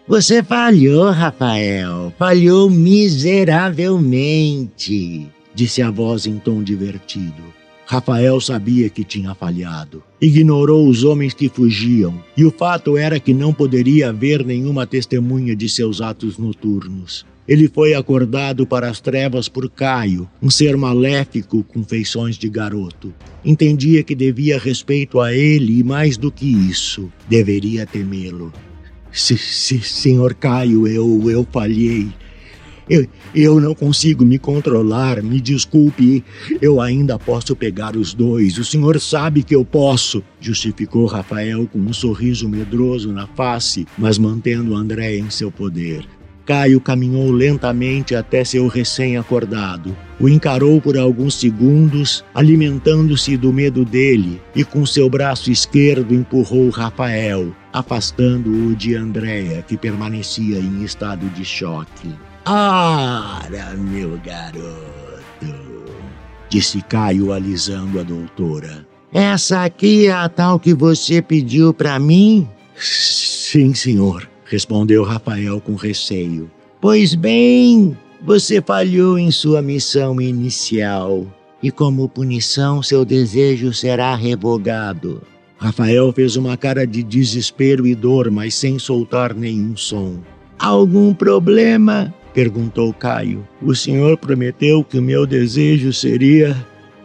Você 0.08 0.44
falhou, 0.44 1.10
Rafael. 1.10 2.14
Falhou 2.18 2.70
miseravelmente, 2.70 5.28
disse 5.54 5.82
a 5.82 5.90
voz 5.90 6.28
em 6.28 6.38
tom 6.38 6.62
divertido. 6.62 7.42
Rafael 7.88 8.42
sabia 8.42 8.90
que 8.90 9.04
tinha 9.04 9.36
falhado. 9.36 10.02
Ignorou 10.20 10.88
os 10.88 11.04
homens 11.04 11.36
que 11.36 11.50
fugiam, 11.50 12.20
e 12.36 12.44
o 12.44 12.52
fato 12.52 12.98
era 12.98 13.20
que 13.20 13.34
não 13.34 13.54
poderia 13.54 14.10
haver 14.10 14.44
nenhuma 14.44 14.88
testemunha 14.88 15.56
de 15.56 15.70
seus 15.70 16.02
atos 16.02 16.38
noturnos. 16.38 17.26
Ele 17.48 17.68
foi 17.68 17.94
acordado 17.94 18.66
para 18.66 18.90
as 18.90 19.00
trevas 19.00 19.48
por 19.48 19.70
Caio, 19.70 20.28
um 20.42 20.50
ser 20.50 20.76
maléfico 20.76 21.64
com 21.64 21.84
feições 21.84 22.38
de 22.38 22.50
garoto. 22.50 23.14
Entendia 23.44 24.02
que 24.02 24.16
devia 24.16 24.58
respeito 24.58 25.20
a 25.20 25.32
ele 25.32 25.80
e, 25.80 25.84
mais 25.84 26.18
do 26.18 26.32
que 26.32 26.46
isso, 26.46 27.12
deveria 27.30 27.86
temê-lo. 27.86 28.52
Se, 29.12 29.38
se, 29.38 29.80
senhor 29.80 30.34
Caio, 30.34 30.88
eu, 30.88 31.30
eu 31.30 31.48
falhei. 31.52 32.08
Eu, 32.90 33.08
eu 33.34 33.60
não 33.60 33.74
consigo 33.74 34.26
me 34.26 34.38
controlar, 34.38 35.22
me 35.22 35.40
desculpe. 35.40 36.24
Eu 36.62 36.82
ainda 36.82 37.18
posso 37.18 37.56
pegar 37.56 37.96
os 37.96 38.14
dois. 38.14 38.58
O 38.58 38.66
senhor 38.66 39.00
sabe 39.00 39.44
que 39.44 39.56
eu 39.56 39.64
posso, 39.64 40.24
justificou 40.40 41.06
Rafael 41.06 41.68
com 41.68 41.80
um 41.80 41.94
sorriso 41.94 42.50
medroso 42.50 43.12
na 43.12 43.28
face, 43.28 43.88
mas 43.98 44.18
mantendo 44.18 44.76
André 44.76 45.18
em 45.18 45.30
seu 45.30 45.52
poder. 45.52 46.15
Caio 46.46 46.80
caminhou 46.80 47.32
lentamente 47.32 48.16
até 48.16 48.44
seu 48.44 48.68
recém-acordado. 48.68 49.98
O 50.20 50.30
encarou 50.30 50.80
por 50.80 50.96
alguns 50.96 51.34
segundos, 51.34 52.24
alimentando-se 52.34 53.36
do 53.36 53.52
medo 53.52 53.84
dele, 53.84 54.40
e 54.56 54.64
com 54.64 54.86
seu 54.86 55.10
braço 55.10 55.52
esquerdo 55.52 56.14
empurrou 56.14 56.70
Rafael, 56.70 57.54
afastando-o 57.74 58.76
de 58.76 58.96
Andréa, 58.96 59.64
que 59.64 59.76
permanecia 59.76 60.60
em 60.60 60.84
estado 60.84 61.28
de 61.30 61.44
choque. 61.44 62.14
Ora, 62.46 63.76
meu 63.76 64.20
garoto, 64.24 64.76
disse 66.48 66.82
Caio 66.84 67.34
alisando 67.34 68.00
a 68.00 68.04
doutora. 68.04 68.86
Essa 69.12 69.64
aqui 69.64 70.08
é 70.08 70.12
a 70.12 70.30
tal 70.30 70.60
que 70.60 70.74
você 70.74 71.22
pediu 71.22 71.74
para 71.74 71.98
mim? 71.98 72.48
Sim, 72.76 73.74
senhor 73.74 74.35
respondeu 74.46 75.04
Rafael 75.04 75.60
com 75.60 75.76
receio. 75.76 76.50
Pois 76.80 77.16
bem, 77.16 77.98
você 78.22 78.62
falhou 78.62 79.20
em 79.20 79.32
sua 79.32 79.62
missão 79.62 80.22
inicial 80.22 81.26
e, 81.62 81.72
como 81.72 82.08
punição, 82.08 82.82
seu 82.82 83.04
desejo 83.04 83.74
será 83.74 84.16
revogado. 84.16 85.22
Rafael 85.58 86.12
fez 86.14 86.36
uma 86.36 86.56
cara 86.56 86.86
de 86.86 87.02
desespero 87.02 87.88
e 87.88 87.96
dor, 87.96 88.30
mas 88.30 88.54
sem 88.54 88.78
soltar 88.78 89.34
nenhum 89.34 89.76
som. 89.76 90.20
Algum 90.60 91.14
problema? 91.14 92.14
perguntou 92.34 92.94
Caio. 92.94 93.48
O 93.62 93.74
senhor 93.74 94.18
prometeu 94.18 94.84
que 94.84 95.00
o 95.00 95.02
meu 95.02 95.26
desejo 95.26 95.94
seria 95.94 96.56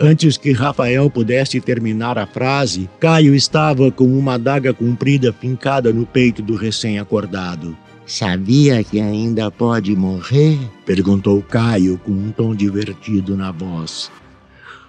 Antes 0.02 0.38
que 0.38 0.50
Rafael 0.52 1.10
pudesse 1.10 1.60
terminar 1.60 2.16
a 2.16 2.26
frase, 2.26 2.88
Caio 2.98 3.34
estava 3.34 3.92
com 3.92 4.06
uma 4.06 4.36
adaga 4.36 4.72
comprida 4.72 5.30
fincada 5.30 5.92
no 5.92 6.06
peito 6.06 6.40
do 6.40 6.56
recém-acordado. 6.56 7.76
Sabia 8.06 8.82
que 8.82 8.98
ainda 8.98 9.50
pode 9.50 9.94
morrer? 9.94 10.58
perguntou 10.86 11.42
Caio 11.42 11.98
com 11.98 12.12
um 12.12 12.32
tom 12.32 12.54
divertido 12.54 13.36
na 13.36 13.52
voz. 13.52 14.10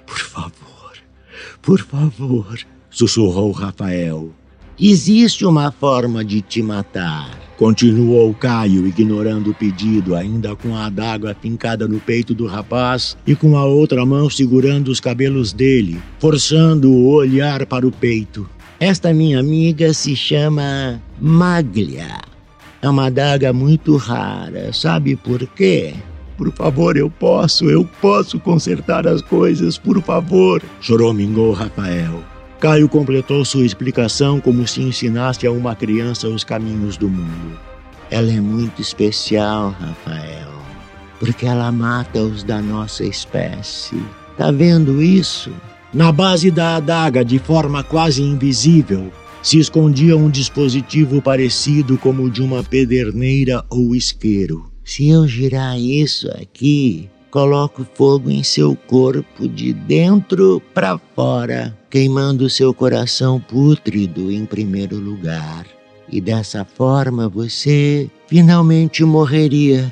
Por 0.06 0.17
favor, 0.17 0.93
por 1.62 1.80
favor, 1.82 2.58
sussurrou 2.89 3.52
Rafael. 3.52 4.32
Existe 4.79 5.45
uma 5.45 5.71
forma 5.71 6.23
de 6.23 6.41
te 6.41 6.62
matar. 6.62 7.39
Continuou 7.57 8.34
Caio, 8.34 8.88
ignorando 8.88 9.51
o 9.51 9.53
pedido, 9.53 10.15
ainda 10.15 10.55
com 10.55 10.75
a 10.75 10.88
adaga 10.88 11.36
fincada 11.39 11.88
no 11.88 11.99
peito 11.99 12.34
do 12.34 12.47
rapaz 12.47 13.15
e 13.27 13.36
com 13.36 13.55
a 13.55 13.63
outra 13.63 14.03
mão 14.03 14.29
segurando 14.29 14.88
os 14.88 14.99
cabelos 14.99 15.53
dele, 15.53 16.01
forçando 16.17 16.91
o 16.91 17.12
olhar 17.12 17.65
para 17.67 17.86
o 17.86 17.91
peito. 17.91 18.49
Esta 18.79 19.13
minha 19.13 19.39
amiga 19.39 19.93
se 19.93 20.15
chama 20.15 20.99
Maglia. 21.19 22.17
É 22.81 22.89
uma 22.89 23.05
adaga 23.05 23.53
muito 23.53 23.95
rara. 23.95 24.73
Sabe 24.73 25.15
por 25.15 25.45
quê? 25.45 25.93
Por 26.36 26.51
favor, 26.51 26.97
eu 26.97 27.12
posso, 27.12 27.69
eu 27.69 27.88
posso 28.01 28.39
consertar 28.39 29.05
as 29.05 29.21
coisas, 29.21 29.77
por 29.77 30.01
favor, 30.01 30.63
choromingou 30.79 31.51
Rafael. 31.51 32.31
Caio 32.62 32.88
completou 32.88 33.43
sua 33.43 33.65
explicação 33.65 34.39
como 34.39 34.67
se 34.67 34.84
ensinasse 34.84 35.47
a 35.47 35.52
uma 35.52 35.76
criança 35.76 36.28
os 36.28 36.43
caminhos 36.43 36.95
do 36.95 37.10
mundo. 37.10 37.60
Ela 38.12 38.32
é 38.32 38.39
muito 38.39 38.80
especial, 38.80 39.76
Rafael, 39.80 40.52
porque 41.19 41.47
ela 41.47 41.71
mata 41.71 42.19
os 42.21 42.43
da 42.43 42.62
nossa 42.62 43.04
espécie. 43.04 44.00
Tá 44.38 44.52
vendo 44.52 45.02
isso? 45.02 45.52
Na 45.91 46.12
base 46.12 46.52
da 46.52 46.76
adaga, 46.76 47.26
de 47.26 47.39
forma 47.39 47.84
quase 47.84 48.21
invisível, 48.21 49.12
se 49.41 49.58
escondia 49.58 50.15
um 50.15 50.30
dispositivo 50.30 51.19
parecido 51.19 51.97
como 51.97 52.26
o 52.26 52.30
de 52.30 52.43
uma 52.43 52.63
pederneira 52.63 53.65
ou 53.71 53.95
isqueiro. 53.95 54.71
Se 54.86 55.10
eu 55.10 55.28
girar 55.28 55.80
isso 55.80 56.30
aqui, 56.39 57.10
coloco 57.32 57.88
fogo 57.96 58.30
em 58.30 58.44
seu 58.44 58.76
corpo 58.76 59.48
de 59.48 59.72
dentro 59.72 60.62
para 60.74 61.00
fora, 61.15 61.76
queimando 61.89 62.50
seu 62.50 62.74
coração 62.74 63.39
pútrido 63.39 64.30
em 64.30 64.46
primeiro 64.46 64.98
lugar. 64.98 65.65
E 66.12 66.20
dessa 66.20 66.65
forma 66.65 67.30
você 67.30 68.10
finalmente 68.28 69.04
morreria. 69.06 69.91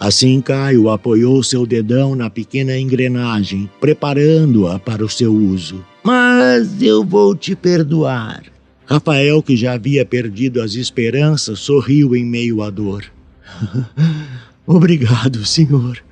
Assim 0.00 0.40
Caio 0.40 0.90
apoiou 0.90 1.42
seu 1.42 1.64
dedão 1.64 2.16
na 2.16 2.28
pequena 2.28 2.76
engrenagem, 2.76 3.70
preparando-a 3.80 4.78
para 4.78 5.04
o 5.04 5.08
seu 5.08 5.32
uso. 5.32 5.84
Mas 6.02 6.82
eu 6.82 7.04
vou 7.04 7.36
te 7.36 7.54
perdoar. 7.54 8.42
Rafael, 8.84 9.40
que 9.40 9.56
já 9.56 9.74
havia 9.74 10.04
perdido 10.04 10.60
as 10.60 10.74
esperanças, 10.74 11.60
sorriu 11.60 12.16
em 12.16 12.24
meio 12.24 12.62
à 12.62 12.70
dor. 12.70 13.04
Obrigado, 14.66 15.44
senhor. 15.44 16.02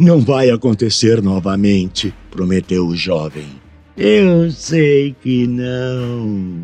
Não 0.00 0.18
vai 0.18 0.48
acontecer 0.48 1.20
novamente, 1.20 2.14
prometeu 2.30 2.86
o 2.86 2.96
jovem. 2.96 3.44
Eu 3.94 4.50
sei 4.50 5.14
que 5.20 5.46
não, 5.46 6.62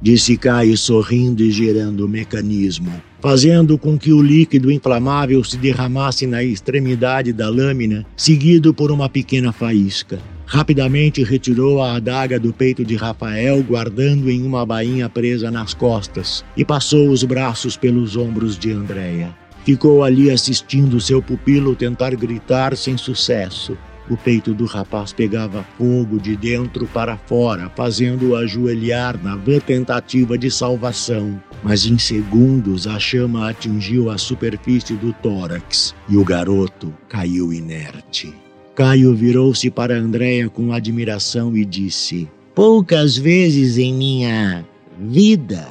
disse 0.00 0.38
Caio 0.38 0.74
sorrindo 0.74 1.42
e 1.42 1.50
girando 1.50 2.06
o 2.06 2.08
mecanismo. 2.08 2.90
fazendo 3.20 3.76
com 3.76 3.98
que 3.98 4.10
o 4.10 4.22
líquido 4.22 4.70
inflamável 4.70 5.44
se 5.44 5.58
derramasse 5.58 6.26
na 6.26 6.42
extremidade 6.42 7.30
da 7.30 7.50
lâmina, 7.50 8.06
seguido 8.16 8.72
por 8.72 8.90
uma 8.90 9.08
pequena 9.08 9.52
faísca. 9.52 10.18
Rapidamente 10.46 11.22
retirou 11.22 11.82
a 11.82 11.96
adaga 11.96 12.40
do 12.40 12.54
peito 12.54 12.86
de 12.86 12.96
Rafael, 12.96 13.62
guardando 13.62 14.30
em 14.30 14.42
uma 14.46 14.64
bainha 14.64 15.10
presa 15.10 15.50
nas 15.50 15.74
costas, 15.74 16.42
e 16.56 16.64
passou 16.64 17.10
os 17.10 17.22
braços 17.22 17.76
pelos 17.76 18.16
ombros 18.16 18.58
de 18.58 18.72
Andréia. 18.72 19.36
Ficou 19.68 20.02
ali 20.02 20.30
assistindo 20.30 20.98
seu 20.98 21.20
pupilo 21.20 21.76
tentar 21.76 22.16
gritar 22.16 22.74
sem 22.74 22.96
sucesso. 22.96 23.76
O 24.08 24.16
peito 24.16 24.54
do 24.54 24.64
rapaz 24.64 25.12
pegava 25.12 25.62
fogo 25.76 26.18
de 26.18 26.34
dentro 26.34 26.86
para 26.86 27.18
fora, 27.18 27.70
fazendo-o 27.76 28.34
ajoelhar 28.34 29.22
na 29.22 29.36
vã 29.36 29.58
tentativa 29.58 30.38
de 30.38 30.50
salvação. 30.50 31.38
Mas 31.62 31.84
em 31.84 31.98
segundos 31.98 32.86
a 32.86 32.98
chama 32.98 33.50
atingiu 33.50 34.08
a 34.08 34.16
superfície 34.16 34.94
do 34.94 35.12
tórax 35.12 35.94
e 36.08 36.16
o 36.16 36.24
garoto 36.24 36.90
caiu 37.06 37.52
inerte. 37.52 38.34
Caio 38.74 39.14
virou-se 39.14 39.70
para 39.70 39.98
Andréia 39.98 40.48
com 40.48 40.72
admiração 40.72 41.54
e 41.54 41.62
disse: 41.66 42.26
Poucas 42.54 43.18
vezes 43.18 43.76
em 43.76 43.92
minha 43.92 44.64
vida 44.98 45.68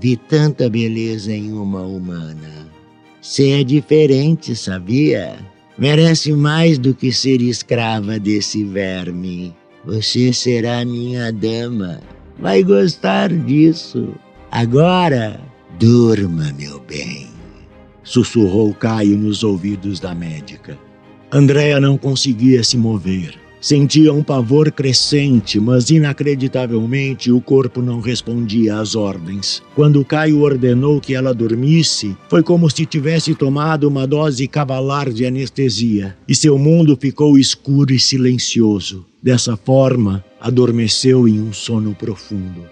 vi 0.00 0.16
tanta 0.16 0.70
beleza 0.70 1.32
em 1.32 1.52
uma 1.52 1.82
humana. 1.82 2.69
Você 3.30 3.50
é 3.50 3.62
diferente, 3.62 4.56
sabia? 4.56 5.38
Merece 5.78 6.32
mais 6.32 6.78
do 6.78 6.92
que 6.92 7.12
ser 7.12 7.40
escrava 7.40 8.18
desse 8.18 8.64
verme. 8.64 9.54
Você 9.84 10.32
será 10.32 10.84
minha 10.84 11.32
dama. 11.32 12.00
Vai 12.40 12.64
gostar 12.64 13.32
disso. 13.32 14.12
Agora, 14.50 15.40
durma, 15.78 16.52
meu 16.58 16.80
bem. 16.80 17.28
Sussurrou 18.02 18.74
Caio 18.74 19.16
nos 19.16 19.44
ouvidos 19.44 20.00
da 20.00 20.12
médica. 20.12 20.76
Andréa 21.30 21.78
não 21.78 21.96
conseguia 21.96 22.64
se 22.64 22.76
mover. 22.76 23.39
Sentia 23.60 24.10
um 24.10 24.22
pavor 24.22 24.72
crescente, 24.72 25.60
mas 25.60 25.90
inacreditavelmente 25.90 27.30
o 27.30 27.42
corpo 27.42 27.82
não 27.82 28.00
respondia 28.00 28.78
às 28.78 28.94
ordens. 28.94 29.62
Quando 29.74 30.02
Caio 30.02 30.40
ordenou 30.40 30.98
que 30.98 31.14
ela 31.14 31.34
dormisse, 31.34 32.16
foi 32.30 32.42
como 32.42 32.70
se 32.70 32.86
tivesse 32.86 33.34
tomado 33.34 33.86
uma 33.86 34.06
dose 34.06 34.48
cavalar 34.48 35.12
de 35.12 35.26
anestesia, 35.26 36.16
e 36.26 36.34
seu 36.34 36.56
mundo 36.56 36.96
ficou 36.98 37.36
escuro 37.36 37.92
e 37.92 38.00
silencioso. 38.00 39.04
Dessa 39.22 39.58
forma, 39.58 40.24
adormeceu 40.40 41.28
em 41.28 41.38
um 41.38 41.52
sono 41.52 41.94
profundo. 41.94 42.64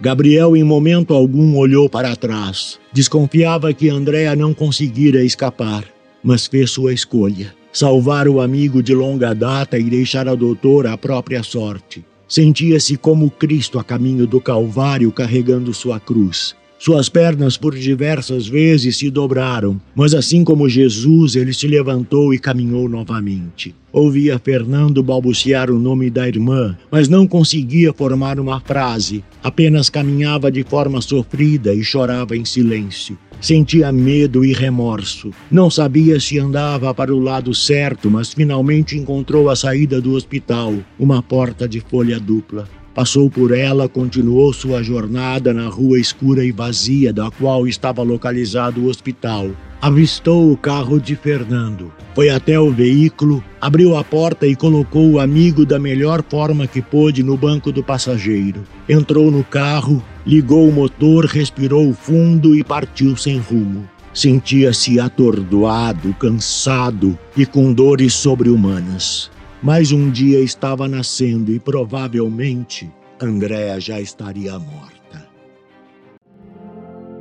Gabriel, 0.00 0.56
em 0.56 0.64
momento 0.64 1.14
algum, 1.14 1.56
olhou 1.56 1.88
para 1.88 2.16
trás. 2.16 2.80
Desconfiava 2.92 3.72
que 3.72 3.88
Andréa 3.88 4.34
não 4.34 4.52
conseguira 4.52 5.22
escapar, 5.22 5.84
mas 6.20 6.48
fez 6.48 6.72
sua 6.72 6.92
escolha 6.92 7.54
salvar 7.72 8.28
o 8.28 8.40
amigo 8.40 8.82
de 8.82 8.94
longa 8.94 9.34
data 9.34 9.78
e 9.78 9.84
deixar 9.84 10.28
a 10.28 10.34
doutora 10.34 10.92
à 10.92 10.98
própria 10.98 11.42
sorte. 11.42 12.04
Sentia-se 12.28 12.96
como 12.96 13.30
Cristo 13.30 13.78
a 13.78 13.84
caminho 13.84 14.26
do 14.26 14.40
Calvário 14.40 15.10
carregando 15.10 15.72
sua 15.74 15.98
cruz. 15.98 16.54
Suas 16.84 17.08
pernas 17.08 17.56
por 17.56 17.76
diversas 17.76 18.48
vezes 18.48 18.96
se 18.96 19.08
dobraram, 19.08 19.80
mas 19.94 20.14
assim 20.14 20.42
como 20.42 20.68
Jesus, 20.68 21.36
ele 21.36 21.54
se 21.54 21.68
levantou 21.68 22.34
e 22.34 22.40
caminhou 22.40 22.88
novamente. 22.88 23.72
Ouvia 23.92 24.36
Fernando 24.36 25.00
balbuciar 25.00 25.70
o 25.70 25.78
nome 25.78 26.10
da 26.10 26.26
irmã, 26.26 26.76
mas 26.90 27.08
não 27.08 27.24
conseguia 27.24 27.92
formar 27.92 28.40
uma 28.40 28.58
frase. 28.58 29.22
Apenas 29.44 29.88
caminhava 29.88 30.50
de 30.50 30.64
forma 30.64 31.00
sofrida 31.00 31.72
e 31.72 31.84
chorava 31.84 32.36
em 32.36 32.44
silêncio. 32.44 33.16
Sentia 33.40 33.92
medo 33.92 34.44
e 34.44 34.52
remorso. 34.52 35.30
Não 35.48 35.70
sabia 35.70 36.18
se 36.18 36.36
andava 36.40 36.92
para 36.92 37.14
o 37.14 37.20
lado 37.20 37.54
certo, 37.54 38.10
mas 38.10 38.34
finalmente 38.34 38.98
encontrou 38.98 39.50
a 39.50 39.54
saída 39.54 40.00
do 40.00 40.14
hospital, 40.14 40.74
uma 40.98 41.22
porta 41.22 41.68
de 41.68 41.78
folha 41.78 42.18
dupla. 42.18 42.68
Passou 42.94 43.30
por 43.30 43.56
ela, 43.56 43.88
continuou 43.88 44.52
sua 44.52 44.82
jornada 44.82 45.54
na 45.54 45.66
rua 45.66 45.98
escura 45.98 46.44
e 46.44 46.52
vazia 46.52 47.10
da 47.10 47.30
qual 47.30 47.66
estava 47.66 48.02
localizado 48.02 48.82
o 48.82 48.88
hospital. 48.88 49.50
Avistou 49.80 50.52
o 50.52 50.56
carro 50.56 51.00
de 51.00 51.16
Fernando. 51.16 51.90
Foi 52.14 52.28
até 52.28 52.60
o 52.60 52.70
veículo, 52.70 53.42
abriu 53.58 53.96
a 53.96 54.04
porta 54.04 54.46
e 54.46 54.54
colocou 54.54 55.12
o 55.12 55.18
amigo 55.18 55.64
da 55.64 55.78
melhor 55.78 56.22
forma 56.22 56.66
que 56.66 56.82
pôde 56.82 57.22
no 57.22 57.36
banco 57.36 57.72
do 57.72 57.82
passageiro. 57.82 58.62
Entrou 58.86 59.30
no 59.30 59.42
carro, 59.42 60.04
ligou 60.26 60.68
o 60.68 60.72
motor, 60.72 61.24
respirou 61.24 61.94
fundo 61.94 62.54
e 62.54 62.62
partiu 62.62 63.16
sem 63.16 63.38
rumo. 63.38 63.88
Sentia-se 64.12 65.00
atordoado, 65.00 66.14
cansado 66.20 67.18
e 67.34 67.46
com 67.46 67.72
dores 67.72 68.12
sobre-humanas. 68.12 69.30
Mas 69.62 69.92
um 69.92 70.10
dia 70.10 70.40
estava 70.40 70.88
nascendo 70.88 71.52
e 71.52 71.60
provavelmente 71.60 72.90
Andréa 73.20 73.80
já 73.80 74.00
estaria 74.00 74.58
morta. 74.58 75.28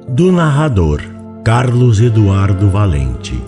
Do 0.08 0.32
narrador 0.32 1.02
Carlos 1.44 2.02
Eduardo 2.02 2.70
Valente. 2.70 3.40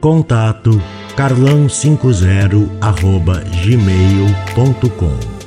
Contato 0.00 0.70
carlão50 1.16 2.68
arroba 2.80 3.42
gmail.com 3.64 5.37